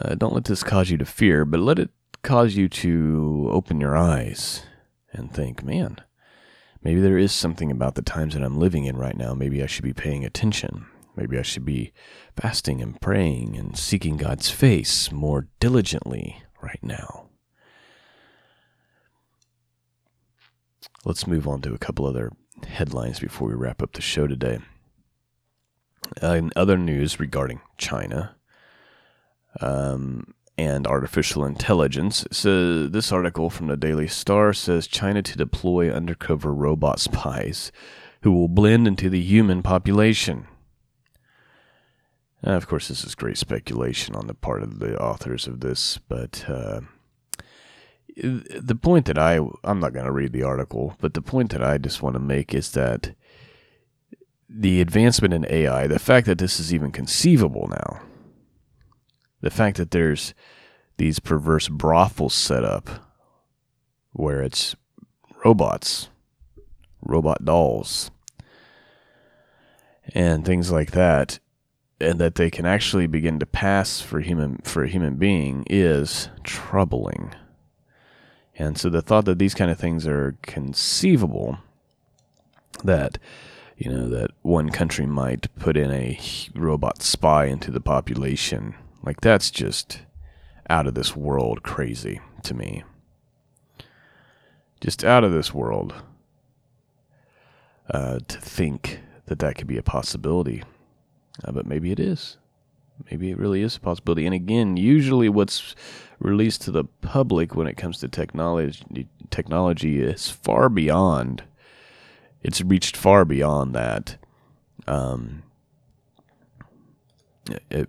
uh, 0.00 0.14
don't 0.14 0.34
let 0.34 0.44
this 0.44 0.62
cause 0.62 0.90
you 0.90 0.96
to 0.98 1.04
fear, 1.04 1.44
but 1.44 1.60
let 1.60 1.78
it 1.78 1.90
cause 2.22 2.54
you 2.54 2.68
to 2.68 3.48
open 3.52 3.80
your 3.80 3.96
eyes 3.96 4.62
and 5.12 5.32
think, 5.32 5.62
man, 5.62 5.98
maybe 6.82 7.00
there 7.00 7.18
is 7.18 7.32
something 7.32 7.70
about 7.70 7.94
the 7.94 8.02
times 8.02 8.34
that 8.34 8.42
I'm 8.42 8.58
living 8.58 8.84
in 8.84 8.96
right 8.96 9.16
now. 9.16 9.34
Maybe 9.34 9.62
I 9.62 9.66
should 9.66 9.84
be 9.84 9.92
paying 9.92 10.24
attention. 10.24 10.86
Maybe 11.16 11.38
I 11.38 11.42
should 11.42 11.64
be 11.64 11.92
fasting 12.36 12.82
and 12.82 13.00
praying 13.00 13.56
and 13.56 13.78
seeking 13.78 14.16
God's 14.16 14.50
face 14.50 15.12
more 15.12 15.46
diligently 15.60 16.42
right 16.60 16.82
now. 16.82 17.28
Let's 21.04 21.26
move 21.26 21.46
on 21.46 21.60
to 21.62 21.74
a 21.74 21.78
couple 21.78 22.06
other 22.06 22.32
headlines 22.66 23.20
before 23.20 23.48
we 23.48 23.54
wrap 23.54 23.82
up 23.82 23.92
the 23.92 24.00
show 24.00 24.26
today. 24.26 24.58
Uh, 26.22 26.32
in 26.34 26.52
other 26.56 26.76
news 26.76 27.20
regarding 27.20 27.60
China, 27.78 28.36
um, 29.60 30.34
and 30.56 30.86
artificial 30.86 31.44
intelligence. 31.44 32.26
So 32.30 32.86
this 32.86 33.12
article 33.12 33.50
from 33.50 33.66
the 33.66 33.76
Daily 33.76 34.08
Star 34.08 34.52
says 34.52 34.86
China 34.86 35.22
to 35.22 35.36
deploy 35.36 35.90
undercover 35.90 36.54
robot 36.54 37.00
spies 37.00 37.72
who 38.22 38.32
will 38.32 38.48
blend 38.48 38.86
into 38.86 39.10
the 39.10 39.20
human 39.20 39.62
population. 39.62 40.46
Of 42.42 42.66
course, 42.68 42.88
this 42.88 43.04
is 43.04 43.14
great 43.14 43.38
speculation 43.38 44.14
on 44.14 44.26
the 44.26 44.34
part 44.34 44.62
of 44.62 44.78
the 44.78 44.98
authors 45.00 45.46
of 45.46 45.60
this, 45.60 45.98
but 46.08 46.44
uh, 46.46 46.80
the 48.16 48.78
point 48.80 49.06
that 49.06 49.18
I 49.18 49.40
I'm 49.64 49.80
not 49.80 49.92
going 49.92 50.04
to 50.06 50.12
read 50.12 50.32
the 50.32 50.42
article, 50.42 50.94
but 51.00 51.14
the 51.14 51.22
point 51.22 51.50
that 51.50 51.62
I 51.62 51.78
just 51.78 52.02
want 52.02 52.14
to 52.14 52.20
make 52.20 52.54
is 52.54 52.72
that 52.72 53.14
the 54.48 54.80
advancement 54.80 55.34
in 55.34 55.46
AI, 55.48 55.86
the 55.86 55.98
fact 55.98 56.26
that 56.26 56.38
this 56.38 56.60
is 56.60 56.72
even 56.72 56.92
conceivable 56.92 57.68
now, 57.68 58.02
the 59.44 59.50
fact 59.50 59.76
that 59.76 59.90
there's 59.90 60.32
these 60.96 61.18
perverse 61.18 61.68
brothels 61.68 62.32
set 62.32 62.64
up 62.64 62.88
where 64.12 64.40
it's 64.40 64.74
robots, 65.44 66.08
robot 67.02 67.44
dolls, 67.44 68.10
and 70.14 70.46
things 70.46 70.72
like 70.72 70.92
that, 70.92 71.40
and 72.00 72.18
that 72.18 72.36
they 72.36 72.50
can 72.50 72.64
actually 72.64 73.06
begin 73.06 73.38
to 73.38 73.44
pass 73.44 74.00
for 74.00 74.20
human 74.20 74.62
for 74.64 74.82
a 74.82 74.88
human 74.88 75.16
being 75.16 75.66
is 75.68 76.30
troubling. 76.42 77.34
And 78.56 78.78
so 78.78 78.88
the 78.88 79.02
thought 79.02 79.26
that 79.26 79.38
these 79.38 79.54
kind 79.54 79.70
of 79.70 79.78
things 79.78 80.06
are 80.06 80.38
conceivable, 80.40 81.58
that 82.82 83.18
you 83.76 83.90
know 83.90 84.08
that 84.08 84.30
one 84.40 84.70
country 84.70 85.04
might 85.04 85.54
put 85.58 85.76
in 85.76 85.90
a 85.90 86.18
robot 86.54 87.02
spy 87.02 87.44
into 87.44 87.70
the 87.70 87.80
population, 87.80 88.76
like 89.04 89.20
that's 89.20 89.50
just 89.50 90.02
out 90.68 90.86
of 90.86 90.94
this 90.94 91.14
world 91.14 91.62
crazy 91.62 92.20
to 92.42 92.54
me. 92.54 92.84
Just 94.80 95.04
out 95.04 95.24
of 95.24 95.32
this 95.32 95.52
world 95.52 95.94
uh, 97.90 98.18
to 98.26 98.40
think 98.40 99.00
that 99.26 99.38
that 99.38 99.56
could 99.56 99.66
be 99.66 99.78
a 99.78 99.82
possibility. 99.82 100.62
Uh, 101.42 101.52
but 101.52 101.66
maybe 101.66 101.90
it 101.90 102.00
is. 102.00 102.38
Maybe 103.10 103.30
it 103.30 103.38
really 103.38 103.62
is 103.62 103.76
a 103.76 103.80
possibility. 103.80 104.24
And 104.24 104.34
again, 104.34 104.76
usually 104.76 105.28
what's 105.28 105.74
released 106.20 106.62
to 106.62 106.70
the 106.70 106.84
public 106.84 107.54
when 107.54 107.66
it 107.66 107.76
comes 107.76 107.98
to 107.98 108.08
technology 108.08 109.08
technology 109.30 110.00
is 110.00 110.30
far 110.30 110.68
beyond. 110.68 111.42
It's 112.42 112.60
reached 112.60 112.96
far 112.96 113.24
beyond 113.24 113.74
that. 113.74 114.16
Um, 114.86 115.42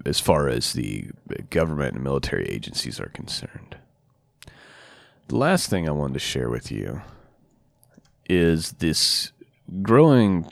as 0.05 0.19
far 0.19 0.47
as 0.49 0.73
the 0.73 1.09
government 1.49 1.95
and 1.95 2.03
military 2.03 2.45
agencies 2.49 2.99
are 2.99 3.09
concerned. 3.09 3.77
The 5.27 5.37
last 5.37 5.69
thing 5.69 5.87
I 5.87 5.91
wanted 5.91 6.13
to 6.13 6.19
share 6.19 6.49
with 6.49 6.71
you 6.71 7.01
is 8.29 8.73
this 8.73 9.31
growing 9.81 10.51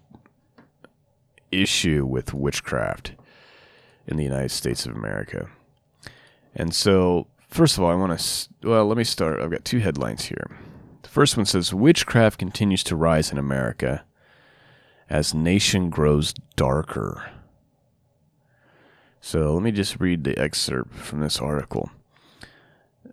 issue 1.51 2.05
with 2.05 2.33
witchcraft 2.33 3.13
in 4.07 4.17
the 4.17 4.23
United 4.23 4.49
States 4.49 4.85
of 4.85 4.95
America. 4.95 5.49
And 6.55 6.73
so, 6.73 7.27
first 7.47 7.77
of 7.77 7.83
all, 7.83 7.91
I 7.91 7.95
want 7.95 8.17
to, 8.17 8.49
well, 8.63 8.85
let 8.85 8.97
me 8.97 9.03
start. 9.03 9.39
I've 9.39 9.51
got 9.51 9.65
two 9.65 9.79
headlines 9.79 10.25
here. 10.25 10.57
The 11.03 11.09
first 11.09 11.37
one 11.37 11.45
says 11.45 11.73
Witchcraft 11.73 12.39
continues 12.39 12.83
to 12.85 12.95
rise 12.95 13.31
in 13.31 13.37
America 13.37 14.05
as 15.09 15.33
nation 15.33 15.89
grows 15.89 16.33
darker. 16.55 17.29
So, 19.25 19.53
let 19.53 19.63
me 19.63 19.71
just 19.71 20.01
read 20.01 20.25
the 20.25 20.37
excerpt 20.37 20.93
from 20.95 21.21
this 21.21 21.39
article. 21.39 21.89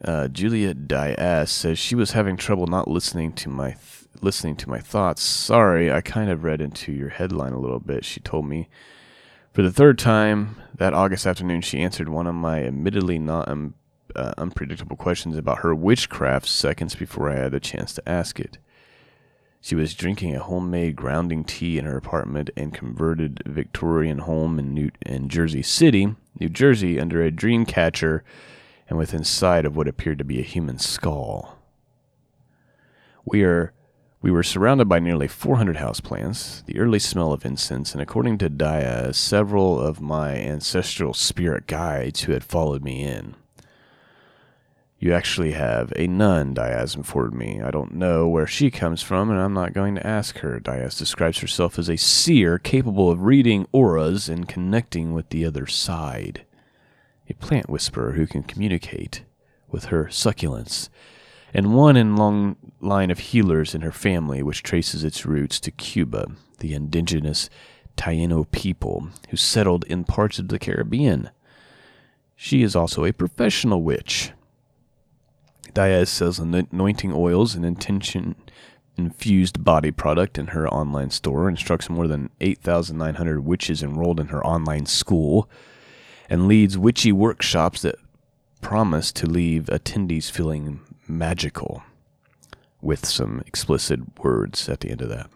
Uh, 0.02 0.26
Julia 0.26 0.74
Diaz 0.74 1.52
says 1.52 1.78
she 1.78 1.94
was 1.94 2.10
having 2.10 2.36
trouble 2.36 2.66
not 2.66 2.88
listening 2.88 3.32
to 3.34 3.48
my 3.48 3.70
th- 3.70 4.08
listening 4.20 4.56
to 4.56 4.68
my 4.68 4.80
thoughts. 4.80 5.22
Sorry, 5.22 5.90
I 5.92 6.00
kind 6.00 6.28
of 6.28 6.42
read 6.42 6.60
into 6.60 6.90
your 6.90 7.10
headline 7.10 7.52
a 7.52 7.60
little 7.60 7.78
bit. 7.78 8.04
She 8.04 8.18
told 8.18 8.44
me 8.44 8.68
for 9.52 9.62
the 9.62 9.70
third 9.70 10.00
time 10.00 10.56
that 10.74 10.94
August 10.94 11.28
afternoon, 11.28 11.60
she 11.60 11.80
answered 11.80 12.08
one 12.08 12.26
of 12.26 12.34
my 12.34 12.64
admittedly 12.64 13.20
not 13.20 13.48
um, 13.48 13.74
uh, 14.16 14.32
unpredictable 14.36 14.96
questions 14.96 15.36
about 15.36 15.60
her 15.60 15.76
witchcraft 15.76 16.48
seconds 16.48 16.96
before 16.96 17.30
I 17.30 17.36
had 17.36 17.52
the 17.52 17.60
chance 17.60 17.94
to 17.94 18.08
ask 18.08 18.40
it. 18.40 18.58
She 19.60 19.74
was 19.74 19.94
drinking 19.94 20.34
a 20.34 20.42
homemade 20.42 20.96
grounding 20.96 21.44
tea 21.44 21.78
in 21.78 21.84
her 21.84 21.96
apartment 21.96 22.50
and 22.56 22.72
converted 22.72 23.42
Victorian 23.44 24.18
home 24.18 24.58
in 24.58 24.72
New 24.72 24.90
in 25.04 25.28
Jersey 25.28 25.62
City, 25.62 26.14
New 26.38 26.48
Jersey, 26.48 26.98
under 26.98 27.22
a 27.22 27.30
dream 27.30 27.66
catcher 27.66 28.24
and 28.88 28.98
within 28.98 29.22
sight 29.22 29.66
of 29.66 29.76
what 29.76 29.86
appeared 29.86 30.18
to 30.18 30.24
be 30.24 30.40
a 30.40 30.42
human 30.42 30.78
skull. 30.78 31.58
We 33.24 33.44
are 33.44 33.74
we 34.22 34.30
were 34.30 34.42
surrounded 34.42 34.88
by 34.88 34.98
nearly 34.98 35.28
400 35.28 35.76
houseplants, 35.76 36.64
the 36.66 36.78
early 36.78 36.98
smell 36.98 37.32
of 37.32 37.44
incense, 37.44 37.92
and 37.92 38.02
according 38.02 38.38
to 38.38 38.50
Diaz, 38.50 39.16
several 39.16 39.80
of 39.80 40.00
my 40.00 40.34
ancestral 40.36 41.14
spirit 41.14 41.66
guides 41.66 42.22
who 42.22 42.32
had 42.32 42.44
followed 42.44 42.82
me 42.82 43.02
in. 43.02 43.34
You 45.02 45.14
actually 45.14 45.52
have 45.52 45.94
a 45.96 46.06
nun, 46.06 46.52
Diaz 46.52 46.94
informed 46.94 47.32
me. 47.32 47.62
I 47.62 47.70
don't 47.70 47.94
know 47.94 48.28
where 48.28 48.46
she 48.46 48.70
comes 48.70 49.02
from, 49.02 49.30
and 49.30 49.40
I'm 49.40 49.54
not 49.54 49.72
going 49.72 49.94
to 49.94 50.06
ask 50.06 50.40
her. 50.40 50.60
Diaz 50.60 50.94
describes 50.94 51.38
herself 51.38 51.78
as 51.78 51.88
a 51.88 51.96
seer 51.96 52.58
capable 52.58 53.10
of 53.10 53.22
reading 53.22 53.66
auras 53.72 54.28
and 54.28 54.46
connecting 54.46 55.14
with 55.14 55.30
the 55.30 55.46
other 55.46 55.66
side. 55.66 56.44
A 57.30 57.32
plant 57.32 57.70
whisperer 57.70 58.12
who 58.12 58.26
can 58.26 58.42
communicate 58.42 59.24
with 59.70 59.86
her 59.86 60.04
succulents 60.04 60.90
and 61.54 61.74
one 61.74 61.96
in 61.96 62.16
long 62.16 62.56
line 62.82 63.10
of 63.10 63.20
healers 63.20 63.74
in 63.74 63.80
her 63.80 63.92
family, 63.92 64.42
which 64.42 64.62
traces 64.62 65.02
its 65.02 65.24
roots 65.24 65.58
to 65.60 65.70
Cuba, 65.70 66.26
the 66.58 66.74
indigenous 66.74 67.48
Taino 67.96 68.50
people 68.50 69.08
who 69.30 69.38
settled 69.38 69.84
in 69.84 70.04
parts 70.04 70.38
of 70.38 70.48
the 70.48 70.58
Caribbean. 70.58 71.30
She 72.36 72.62
is 72.62 72.76
also 72.76 73.06
a 73.06 73.12
professional 73.12 73.82
witch. 73.82 74.32
Diaz 75.74 76.10
sells 76.10 76.38
anointing 76.38 77.12
oils 77.12 77.54
and 77.54 77.64
intention 77.64 78.34
infused 78.96 79.64
body 79.64 79.90
product 79.90 80.38
in 80.38 80.48
her 80.48 80.68
online 80.68 81.10
store, 81.10 81.48
instructs 81.48 81.88
more 81.88 82.06
than 82.06 82.30
8,900 82.40 83.40
witches 83.40 83.82
enrolled 83.82 84.20
in 84.20 84.28
her 84.28 84.44
online 84.44 84.86
school, 84.86 85.48
and 86.28 86.46
leads 86.46 86.78
witchy 86.78 87.12
workshops 87.12 87.82
that 87.82 87.96
promise 88.60 89.10
to 89.12 89.26
leave 89.26 89.64
attendees 89.64 90.30
feeling 90.30 90.80
magical 91.08 91.82
with 92.80 93.06
some 93.06 93.42
explicit 93.46 94.00
words 94.22 94.68
at 94.68 94.80
the 94.80 94.90
end 94.90 95.02
of 95.02 95.08
that. 95.08 95.30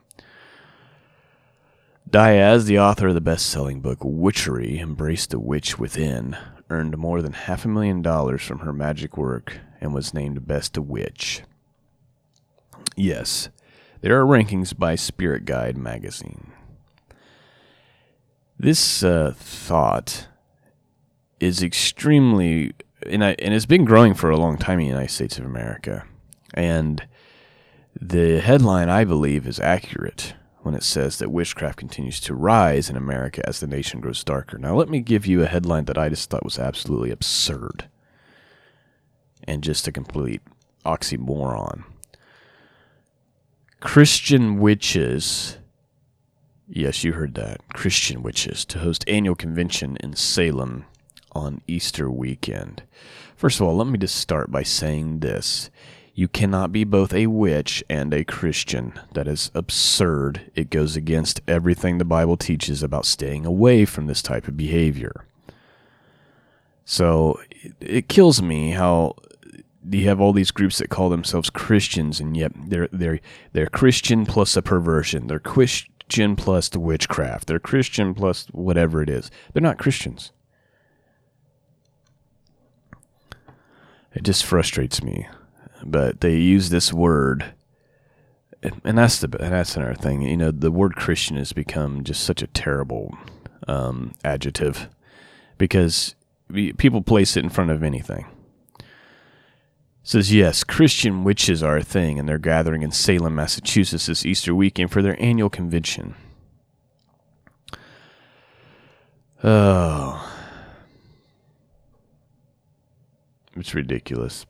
Diaz, 2.09 2.66
the 2.66 2.79
author 2.79 3.09
of 3.09 3.14
the 3.14 3.20
best 3.20 3.47
selling 3.47 3.81
book 3.81 3.99
Witchery 4.03 4.79
Embrace 4.79 5.27
the 5.27 5.38
Witch 5.38 5.79
Within, 5.79 6.37
earned 6.70 6.97
more 6.97 7.23
than 7.23 7.33
half 7.33 7.64
a 7.64 7.68
million 7.68 8.03
dollars 8.03 8.42
from 8.42 8.61
her 8.61 8.73
magic 8.73 9.16
work 9.16 9.59
and 9.85 9.94
was 9.94 10.14
named 10.14 10.47
Best 10.47 10.79
Witch. 10.79 11.42
Yes, 12.97 13.51
there 14.01 14.18
are 14.18 14.25
rankings 14.25 14.77
by 14.77 14.94
Spirit 14.94 15.44
Guide 15.44 15.77
magazine. 15.77 16.53
This 18.59 19.03
uh, 19.03 19.35
thought 19.37 20.29
is 21.38 21.62
extremely 21.62 22.73
and 23.07 23.23
I, 23.23 23.37
and 23.38 23.53
it's 23.53 23.66
been 23.66 23.85
growing 23.85 24.14
for 24.14 24.31
a 24.31 24.38
long 24.38 24.57
time 24.57 24.79
in 24.79 24.87
the 24.87 24.92
United 24.92 25.11
States 25.11 25.38
of 25.38 25.44
America. 25.44 26.07
And 26.55 27.07
the 28.01 28.40
headline, 28.40 28.88
I 28.88 29.05
believe, 29.05 29.47
is 29.47 29.61
accurate 29.61 30.35
when 30.62 30.75
it 30.75 30.83
says 30.83 31.18
that 31.18 31.31
witchcraft 31.31 31.77
continues 31.77 32.20
to 32.20 32.35
rise 32.35 32.88
in 32.88 32.97
America 32.97 33.47
as 33.47 33.61
the 33.61 33.66
nation 33.66 34.01
grows 34.01 34.25
darker. 34.25 34.57
Now, 34.57 34.75
let 34.75 34.88
me 34.88 35.01
give 35.01 35.27
you 35.27 35.42
a 35.42 35.47
headline 35.47 35.85
that 35.85 35.99
I 35.99 36.09
just 36.09 36.31
thought 36.31 36.44
was 36.44 36.59
absolutely 36.59 37.11
absurd 37.11 37.90
and 39.46 39.62
just 39.62 39.88
a 39.88 39.92
complete 39.92 40.42
oxymoron. 40.85 41.85
Christian 43.80 44.59
witches, 44.59 45.59
yes, 46.68 47.04
you 47.04 47.12
heard 47.12 47.35
that, 47.35 47.61
Christian 47.74 48.22
witches, 48.22 48.64
to 48.66 48.78
host 48.78 49.04
annual 49.09 49.35
convention 49.35 49.96
in 50.00 50.14
Salem, 50.14 50.87
on 51.35 51.61
Easter 51.66 52.11
weekend. 52.11 52.83
First 53.37 53.61
of 53.61 53.66
all, 53.66 53.76
let 53.76 53.88
me 53.88 53.98
just 53.98 54.14
start 54.14 54.50
by 54.50 54.62
saying 54.62 55.20
this. 55.20 55.70
You 56.14 56.28
cannot 56.28 56.70
be 56.70 56.85
both 56.85 57.12
a 57.12 57.26
witch 57.26 57.83
and 57.90 58.14
a 58.14 58.24
Christian. 58.24 58.92
That 59.14 59.26
is 59.26 59.50
absurd. 59.52 60.52
It 60.54 60.70
goes 60.70 60.94
against 60.94 61.40
everything 61.48 61.98
the 61.98 62.04
Bible 62.04 62.37
teaches 62.37 62.83
about 62.83 63.04
staying 63.04 63.44
away 63.44 63.85
from 63.85 64.07
this 64.07 64.22
type 64.22 64.46
of 64.46 64.57
behavior. 64.57 65.26
So 66.85 67.40
it, 67.80 68.09
kills 68.09 68.40
me 68.40 68.70
how 68.70 69.16
you 69.90 70.09
have 70.09 70.20
all 70.20 70.33
these 70.33 70.51
groups 70.51 70.79
that 70.79 70.90
call 70.90 71.09
themselves 71.09 71.51
Christians, 71.51 72.20
and 72.20 72.37
yet 72.37 72.53
they're 72.55 72.88
they're 72.92 73.20
they're 73.53 73.66
Christian 73.66 74.27
plus 74.27 74.57
a 74.57 74.62
perversion. 74.62 75.27
They're 75.27 75.38
Christian 75.38 76.37
plus 76.37 76.68
the 76.68 76.81
witchcraft. 76.81 77.47
They're 77.49 77.59
Christian 77.59 78.14
plus 78.14 78.47
whatever 78.53 79.03
it 79.03 79.11
is. 79.11 79.31
They're 79.53 79.62
not 79.62 79.79
Christians. 79.79 80.33
It 84.14 84.23
just 84.23 84.44
frustrates 84.44 85.03
me. 85.03 85.27
But 85.85 86.20
they 86.20 86.37
use 86.37 86.70
this 86.70 86.92
word, 86.92 87.53
and 88.62 88.97
that's 88.97 89.18
the 89.18 89.29
that's 89.29 89.77
another 89.77 89.94
thing. 89.94 90.23
You 90.23 90.37
know, 90.37 90.51
the 90.51 90.70
word 90.70 90.97
Christian 90.97 91.37
has 91.37 91.53
become 91.53 92.05
just 92.05 92.25
such 92.25 92.40
a 92.42 92.47
terrible 92.47 93.16
um, 93.68 94.12
adjective 94.25 94.88
because 95.59 96.14
people 96.79 97.03
place 97.03 97.37
it 97.37 97.44
in 97.44 97.51
front 97.51 97.70
of 97.70 97.83
anything. 97.83 98.27
Says 100.07 100.33
yes, 100.33 100.62
Christian 100.64 101.25
witches 101.25 101.62
are 101.62 101.79
a 101.79 101.83
thing, 101.83 102.19
and 102.19 102.29
they're 102.29 102.38
gathering 102.38 102.83
in 102.83 102.93
Salem, 102.93 103.35
Massachusetts 103.35 104.07
this 104.07 104.27
Easter 104.27 104.55
weekend 104.55 104.93
for 104.93 105.01
their 105.01 105.21
annual 105.21 105.49
convention. 105.49 106.14
Oh, 109.43 110.31
it's 113.57 113.75
ridiculous. 113.75 114.45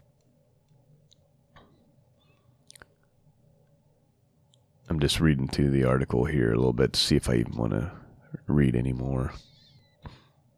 I'm 4.88 4.98
just 4.98 5.20
reading 5.20 5.48
through 5.48 5.70
the 5.70 5.84
article 5.84 6.24
here 6.24 6.52
a 6.52 6.56
little 6.56 6.72
bit 6.72 6.92
to 6.92 7.00
see 7.00 7.16
if 7.16 7.28
I 7.28 7.36
even 7.36 7.56
want 7.56 7.72
to 7.72 7.92
read 8.48 8.74
any 8.74 8.92
more. 8.92 9.32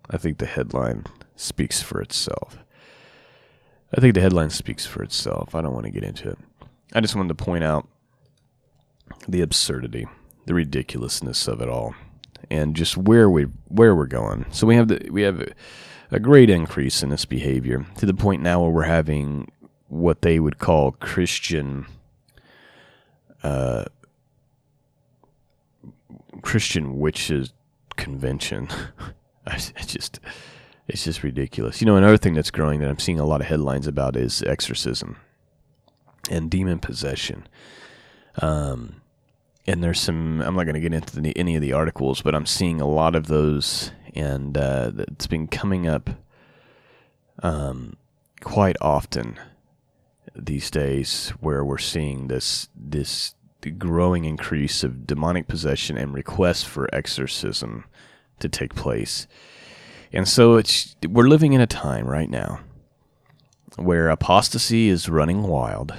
I 0.08 0.16
think 0.16 0.38
the 0.38 0.46
headline 0.46 1.04
speaks 1.36 1.82
for 1.82 2.00
itself. 2.00 2.58
I 3.96 4.00
think 4.00 4.14
the 4.14 4.20
headline 4.20 4.50
speaks 4.50 4.84
for 4.84 5.02
itself. 5.02 5.54
I 5.54 5.62
don't 5.62 5.72
want 5.72 5.86
to 5.86 5.90
get 5.90 6.04
into 6.04 6.28
it. 6.28 6.38
I 6.92 7.00
just 7.00 7.16
wanted 7.16 7.36
to 7.36 7.44
point 7.44 7.64
out 7.64 7.88
the 9.26 9.40
absurdity, 9.40 10.06
the 10.44 10.52
ridiculousness 10.52 11.48
of 11.48 11.62
it 11.62 11.68
all, 11.68 11.94
and 12.50 12.76
just 12.76 12.98
where 12.98 13.30
we 13.30 13.44
where 13.68 13.94
we're 13.94 14.06
going. 14.06 14.44
So 14.50 14.66
we 14.66 14.76
have 14.76 14.88
the 14.88 15.08
we 15.10 15.22
have 15.22 15.40
a, 15.40 15.48
a 16.10 16.20
great 16.20 16.50
increase 16.50 17.02
in 17.02 17.08
this 17.08 17.24
behavior 17.24 17.86
to 17.96 18.04
the 18.06 18.12
point 18.12 18.42
now 18.42 18.60
where 18.60 18.70
we're 18.70 18.82
having 18.82 19.50
what 19.88 20.20
they 20.20 20.40
would 20.40 20.58
call 20.58 20.92
Christian 20.92 21.86
uh, 23.42 23.86
Christian 26.42 26.98
witches 26.98 27.54
convention. 27.96 28.68
I, 29.46 29.54
I 29.54 29.82
just 29.82 30.20
it's 30.88 31.04
just 31.04 31.22
ridiculous. 31.22 31.80
You 31.80 31.86
know, 31.86 31.96
another 31.96 32.16
thing 32.16 32.34
that's 32.34 32.50
growing 32.50 32.80
that 32.80 32.88
I'm 32.88 32.98
seeing 32.98 33.18
a 33.18 33.26
lot 33.26 33.40
of 33.40 33.46
headlines 33.46 33.86
about 33.86 34.16
is 34.16 34.42
exorcism 34.42 35.16
and 36.30 36.50
demon 36.50 36.78
possession. 36.78 37.46
Um, 38.40 39.00
and 39.66 39.82
there's 39.82 40.00
some. 40.00 40.40
I'm 40.42 40.54
not 40.54 40.64
going 40.64 40.74
to 40.74 40.80
get 40.80 40.94
into 40.94 41.20
the, 41.20 41.36
any 41.36 41.56
of 41.56 41.62
the 41.62 41.72
articles, 41.72 42.22
but 42.22 42.34
I'm 42.34 42.46
seeing 42.46 42.80
a 42.80 42.86
lot 42.86 43.16
of 43.16 43.26
those, 43.26 43.90
and 44.14 44.56
uh, 44.56 44.92
it's 44.96 45.26
been 45.26 45.48
coming 45.48 45.88
up 45.88 46.10
um, 47.42 47.96
quite 48.40 48.76
often 48.80 49.38
these 50.36 50.70
days, 50.70 51.30
where 51.40 51.64
we're 51.64 51.78
seeing 51.78 52.28
this 52.28 52.68
this 52.76 53.34
growing 53.78 54.24
increase 54.24 54.84
of 54.84 55.06
demonic 55.06 55.48
possession 55.48 55.98
and 55.98 56.14
requests 56.14 56.62
for 56.62 56.88
exorcism 56.94 57.84
to 58.38 58.48
take 58.48 58.76
place. 58.76 59.26
And 60.12 60.28
so 60.28 60.56
it's 60.56 60.96
we're 61.08 61.28
living 61.28 61.52
in 61.52 61.60
a 61.60 61.66
time 61.66 62.06
right 62.06 62.30
now 62.30 62.60
where 63.76 64.08
apostasy 64.08 64.88
is 64.88 65.08
running 65.08 65.42
wild. 65.42 65.94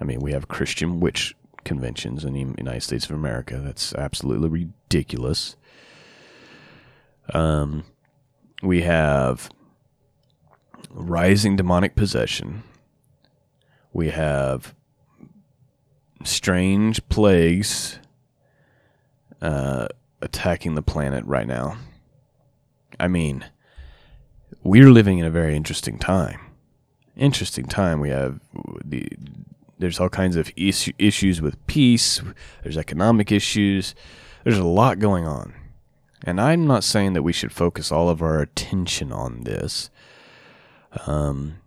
I 0.00 0.04
mean, 0.04 0.20
we 0.20 0.32
have 0.32 0.48
Christian 0.48 1.00
witch 1.00 1.34
conventions 1.64 2.24
in 2.24 2.32
the 2.32 2.40
United 2.40 2.82
States 2.82 3.04
of 3.04 3.12
America. 3.12 3.58
That's 3.58 3.94
absolutely 3.94 4.48
ridiculous. 4.48 5.56
Um, 7.32 7.84
we 8.62 8.82
have 8.82 9.50
rising 10.90 11.56
demonic 11.56 11.94
possession. 11.94 12.62
We 13.92 14.08
have 14.08 14.74
strange 16.24 17.06
plagues 17.08 17.98
uh, 19.40 19.88
attacking 20.20 20.74
the 20.74 20.82
planet 20.82 21.24
right 21.24 21.46
now. 21.46 21.76
I 23.00 23.08
mean, 23.08 23.44
we're 24.62 24.90
living 24.90 25.18
in 25.18 25.24
a 25.26 25.30
very 25.30 25.56
interesting 25.56 25.98
time. 25.98 26.40
Interesting 27.16 27.66
time. 27.66 28.00
We 28.00 28.10
have 28.10 28.40
the 28.84 29.08
there's 29.78 30.00
all 30.00 30.08
kinds 30.08 30.36
of 30.36 30.50
is- 30.56 30.92
issues 30.98 31.40
with 31.40 31.64
peace. 31.66 32.20
There's 32.62 32.76
economic 32.76 33.30
issues. 33.30 33.94
There's 34.44 34.58
a 34.58 34.64
lot 34.64 34.98
going 34.98 35.26
on, 35.26 35.54
and 36.24 36.40
I'm 36.40 36.66
not 36.66 36.84
saying 36.84 37.12
that 37.12 37.22
we 37.22 37.32
should 37.32 37.52
focus 37.52 37.92
all 37.92 38.08
of 38.08 38.22
our 38.22 38.40
attention 38.40 39.12
on 39.12 39.44
this. 39.44 39.90
Um, 41.06 41.58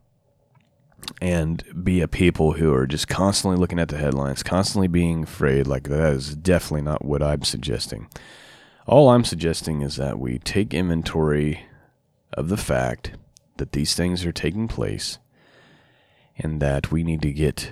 and 1.22 1.63
be 1.84 2.02
a 2.02 2.08
people 2.08 2.54
who 2.54 2.74
are 2.74 2.88
just 2.88 3.08
constantly 3.08 3.60
looking 3.60 3.80
at 3.80 3.89
the 3.89 3.98
headlines, 3.98 4.44
constantly 4.44 4.88
being 4.88 5.24
afraid. 5.24 5.67
Like 5.67 5.84
that 5.89 6.13
is 6.13 6.36
definitely 6.36 6.84
not 6.84 7.04
what 7.04 7.24
I'm 7.24 7.44
suggesting. 7.44 8.08
All 8.91 9.12
I'm 9.12 9.23
suggesting 9.23 9.84
is 9.84 9.95
that 9.95 10.19
we 10.19 10.38
take 10.38 10.73
inventory 10.73 11.62
of 12.34 12.49
the 12.49 12.58
fact 12.58 13.13
that 13.56 13.71
these 13.71 13.95
things 13.95 14.25
are 14.25 14.34
taking 14.34 14.67
place 14.67 15.17
and 16.38 16.62
that 16.62 16.91
we 16.91 17.01
need 17.01 17.21
to 17.21 17.32
get 17.32 17.71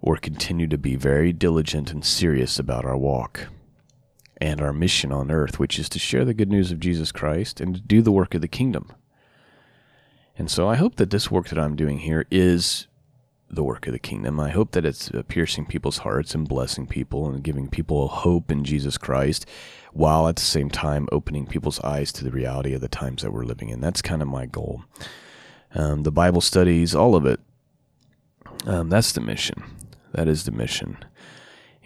or 0.00 0.16
continue 0.16 0.68
to 0.68 0.78
be 0.78 0.94
very 0.94 1.32
diligent 1.32 1.90
and 1.90 2.04
serious 2.04 2.60
about 2.60 2.84
our 2.84 2.96
walk 2.96 3.48
and 4.40 4.60
our 4.60 4.72
mission 4.72 5.10
on 5.10 5.32
earth, 5.32 5.58
which 5.58 5.80
is 5.80 5.88
to 5.88 5.98
share 5.98 6.24
the 6.24 6.32
good 6.32 6.48
news 6.48 6.70
of 6.70 6.78
Jesus 6.78 7.10
Christ 7.10 7.60
and 7.60 7.74
to 7.74 7.80
do 7.80 8.00
the 8.00 8.12
work 8.12 8.36
of 8.36 8.40
the 8.40 8.46
kingdom. 8.46 8.92
And 10.38 10.48
so 10.48 10.68
I 10.68 10.76
hope 10.76 10.94
that 10.94 11.10
this 11.10 11.28
work 11.28 11.48
that 11.48 11.58
I'm 11.58 11.74
doing 11.74 11.98
here 11.98 12.24
is 12.30 12.86
the 13.50 13.64
work 13.64 13.86
of 13.86 13.92
the 13.92 13.98
kingdom. 13.98 14.38
I 14.38 14.50
hope 14.50 14.72
that 14.72 14.84
it's 14.84 15.10
piercing 15.28 15.66
people's 15.66 15.98
hearts 15.98 16.34
and 16.34 16.48
blessing 16.48 16.86
people 16.86 17.28
and 17.28 17.42
giving 17.42 17.68
people 17.68 18.08
hope 18.08 18.50
in 18.50 18.64
Jesus 18.64 18.98
Christ 18.98 19.46
while 19.92 20.28
at 20.28 20.36
the 20.36 20.42
same 20.42 20.70
time 20.70 21.08
opening 21.10 21.46
people's 21.46 21.80
eyes 21.80 22.12
to 22.12 22.24
the 22.24 22.30
reality 22.30 22.74
of 22.74 22.80
the 22.80 22.88
times 22.88 23.22
that 23.22 23.32
we're 23.32 23.44
living 23.44 23.70
in. 23.70 23.80
That's 23.80 24.02
kind 24.02 24.22
of 24.22 24.28
my 24.28 24.46
goal. 24.46 24.84
Um, 25.74 26.02
the 26.02 26.12
Bible 26.12 26.40
studies, 26.40 26.94
all 26.94 27.14
of 27.14 27.26
it. 27.26 27.40
Um, 28.66 28.90
that's 28.90 29.12
the 29.12 29.20
mission. 29.20 29.62
That 30.12 30.28
is 30.28 30.44
the 30.44 30.50
mission. 30.50 30.98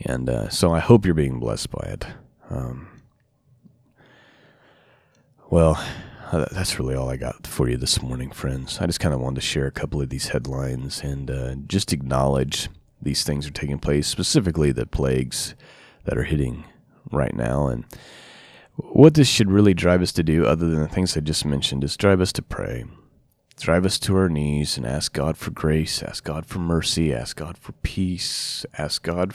And 0.04 0.28
uh, 0.28 0.48
so 0.48 0.72
I 0.72 0.80
hope 0.80 1.04
you're 1.04 1.14
being 1.14 1.38
blessed 1.38 1.70
by 1.70 1.86
it. 1.88 2.06
Um, 2.50 2.88
well, 5.50 5.76
uh, 5.76 5.86
that's 6.32 6.78
really 6.78 6.94
all 6.94 7.10
I 7.10 7.16
got 7.16 7.46
for 7.46 7.68
you 7.68 7.76
this 7.76 8.00
morning, 8.00 8.30
friends. 8.30 8.78
I 8.80 8.86
just 8.86 9.00
kind 9.00 9.14
of 9.14 9.20
wanted 9.20 9.36
to 9.36 9.46
share 9.46 9.66
a 9.66 9.72
couple 9.72 10.00
of 10.00 10.08
these 10.08 10.28
headlines 10.28 11.02
and 11.02 11.30
uh, 11.30 11.54
just 11.66 11.92
acknowledge 11.92 12.70
these 13.02 13.22
things 13.22 13.46
are 13.46 13.52
taking 13.52 13.78
place, 13.78 14.06
specifically 14.06 14.72
the 14.72 14.86
plagues 14.86 15.54
that 16.04 16.16
are 16.16 16.24
hitting 16.24 16.64
right 17.10 17.34
now. 17.34 17.66
And 17.66 17.84
what 18.76 19.12
this 19.12 19.28
should 19.28 19.50
really 19.50 19.74
drive 19.74 20.00
us 20.00 20.12
to 20.12 20.22
do, 20.22 20.46
other 20.46 20.70
than 20.70 20.80
the 20.80 20.88
things 20.88 21.16
I 21.16 21.20
just 21.20 21.44
mentioned, 21.44 21.84
is 21.84 21.98
drive 21.98 22.22
us 22.22 22.32
to 22.32 22.42
pray. 22.42 22.84
Drive 23.60 23.84
us 23.84 23.98
to 24.00 24.16
our 24.16 24.30
knees 24.30 24.78
and 24.78 24.86
ask 24.86 25.12
God 25.12 25.36
for 25.36 25.50
grace, 25.50 26.02
ask 26.02 26.24
God 26.24 26.46
for 26.46 26.58
mercy, 26.60 27.12
ask 27.12 27.36
God 27.36 27.58
for 27.58 27.72
peace, 27.82 28.64
ask 28.78 29.02
God, 29.02 29.34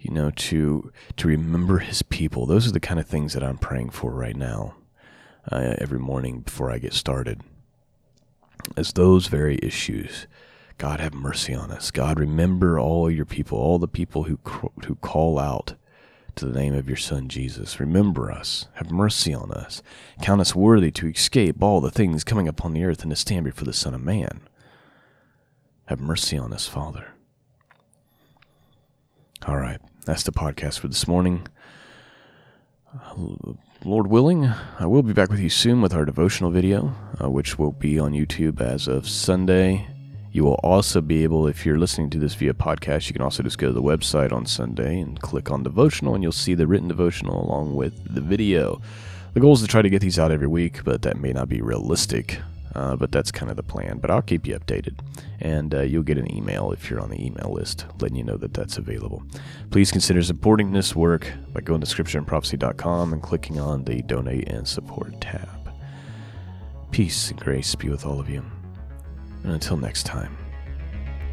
you 0.00 0.10
know, 0.10 0.30
to 0.30 0.90
to 1.18 1.28
remember 1.28 1.78
His 1.78 2.02
people. 2.02 2.46
Those 2.46 2.66
are 2.66 2.72
the 2.72 2.80
kind 2.80 2.98
of 2.98 3.06
things 3.06 3.34
that 3.34 3.44
I'm 3.44 3.58
praying 3.58 3.90
for 3.90 4.10
right 4.10 4.34
now 4.34 4.74
uh, 5.50 5.74
every 5.78 5.98
morning 5.98 6.40
before 6.40 6.70
I 6.70 6.78
get 6.78 6.92
started. 6.92 7.42
As 8.76 8.92
those 8.92 9.26
very 9.26 9.58
issues, 9.62 10.26
God 10.78 11.00
have 11.00 11.14
mercy 11.14 11.54
on 11.54 11.70
us. 11.70 11.90
God 11.90 12.18
remember 12.18 12.78
all 12.78 13.10
your 13.10 13.26
people, 13.26 13.58
all 13.58 13.78
the 13.78 13.88
people 13.88 14.24
who 14.24 14.38
who 14.86 14.94
call 14.96 15.38
out 15.38 15.74
to 16.36 16.46
the 16.46 16.58
name 16.58 16.74
of 16.74 16.88
your 16.88 16.96
Son 16.96 17.28
Jesus. 17.28 17.78
Remember 17.78 18.30
us. 18.30 18.66
Have 18.74 18.90
mercy 18.90 19.32
on 19.32 19.52
us. 19.52 19.82
Count 20.22 20.40
us 20.40 20.54
worthy 20.54 20.90
to 20.92 21.08
escape 21.08 21.62
all 21.62 21.80
the 21.80 21.90
things 21.90 22.24
coming 22.24 22.48
upon 22.48 22.72
the 22.72 22.84
earth 22.84 23.02
and 23.02 23.10
to 23.10 23.16
stand 23.16 23.44
before 23.44 23.64
the 23.64 23.72
Son 23.72 23.94
of 23.94 24.02
Man. 24.02 24.40
Have 25.86 26.00
mercy 26.00 26.36
on 26.36 26.52
us, 26.52 26.66
Father. 26.66 27.08
All 29.46 29.58
right, 29.58 29.80
that's 30.06 30.22
the 30.22 30.32
podcast 30.32 30.78
for 30.78 30.88
this 30.88 31.06
morning. 31.06 31.46
Lord 33.82 34.06
willing, 34.06 34.50
I 34.78 34.86
will 34.86 35.02
be 35.02 35.12
back 35.12 35.30
with 35.30 35.40
you 35.40 35.50
soon 35.50 35.82
with 35.82 35.94
our 35.94 36.04
devotional 36.04 36.50
video, 36.50 36.94
uh, 37.22 37.28
which 37.30 37.58
will 37.58 37.72
be 37.72 37.98
on 37.98 38.12
YouTube 38.12 38.60
as 38.60 38.88
of 38.88 39.08
Sunday. 39.08 39.86
You 40.32 40.44
will 40.44 40.60
also 40.62 41.00
be 41.00 41.22
able, 41.22 41.46
if 41.46 41.66
you're 41.66 41.78
listening 41.78 42.10
to 42.10 42.18
this 42.18 42.34
via 42.34 42.54
podcast, 42.54 43.08
you 43.08 43.12
can 43.12 43.22
also 43.22 43.42
just 43.42 43.58
go 43.58 43.68
to 43.68 43.72
the 43.72 43.82
website 43.82 44.32
on 44.32 44.46
Sunday 44.46 45.00
and 45.00 45.20
click 45.20 45.50
on 45.50 45.62
devotional, 45.62 46.14
and 46.14 46.22
you'll 46.22 46.32
see 46.32 46.54
the 46.54 46.66
written 46.66 46.88
devotional 46.88 47.44
along 47.44 47.76
with 47.76 48.14
the 48.14 48.20
video. 48.20 48.80
The 49.34 49.40
goal 49.40 49.54
is 49.54 49.60
to 49.60 49.66
try 49.66 49.82
to 49.82 49.90
get 49.90 50.00
these 50.00 50.18
out 50.18 50.32
every 50.32 50.48
week, 50.48 50.82
but 50.84 51.02
that 51.02 51.20
may 51.20 51.32
not 51.32 51.48
be 51.48 51.60
realistic. 51.60 52.40
Uh, 52.74 52.96
but 52.96 53.12
that's 53.12 53.30
kind 53.30 53.50
of 53.50 53.56
the 53.56 53.62
plan. 53.62 53.98
But 53.98 54.10
I'll 54.10 54.22
keep 54.22 54.46
you 54.46 54.58
updated, 54.58 54.98
and 55.40 55.74
uh, 55.74 55.82
you'll 55.82 56.02
get 56.02 56.18
an 56.18 56.34
email 56.34 56.72
if 56.72 56.90
you're 56.90 57.00
on 57.00 57.10
the 57.10 57.24
email 57.24 57.52
list, 57.52 57.86
letting 58.00 58.16
you 58.16 58.24
know 58.24 58.36
that 58.36 58.52
that's 58.52 58.78
available. 58.78 59.22
Please 59.70 59.92
consider 59.92 60.22
supporting 60.22 60.72
this 60.72 60.94
work 60.96 61.30
by 61.52 61.60
going 61.60 61.80
to 61.80 61.86
scriptureandprophecy.com 61.86 63.12
and 63.12 63.22
clicking 63.22 63.60
on 63.60 63.84
the 63.84 64.02
Donate 64.02 64.48
and 64.48 64.66
Support 64.66 65.20
tab. 65.20 65.48
Peace 66.90 67.30
and 67.30 67.40
grace 67.40 67.74
be 67.74 67.88
with 67.88 68.04
all 68.04 68.20
of 68.20 68.28
you, 68.28 68.44
and 69.44 69.52
until 69.52 69.76
next 69.76 70.04
time, 70.04 70.36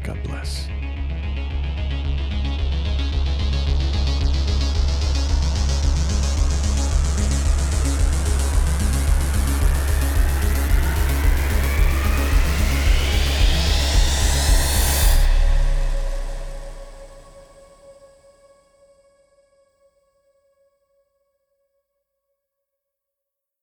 God 0.04 0.22
bless. 0.24 0.81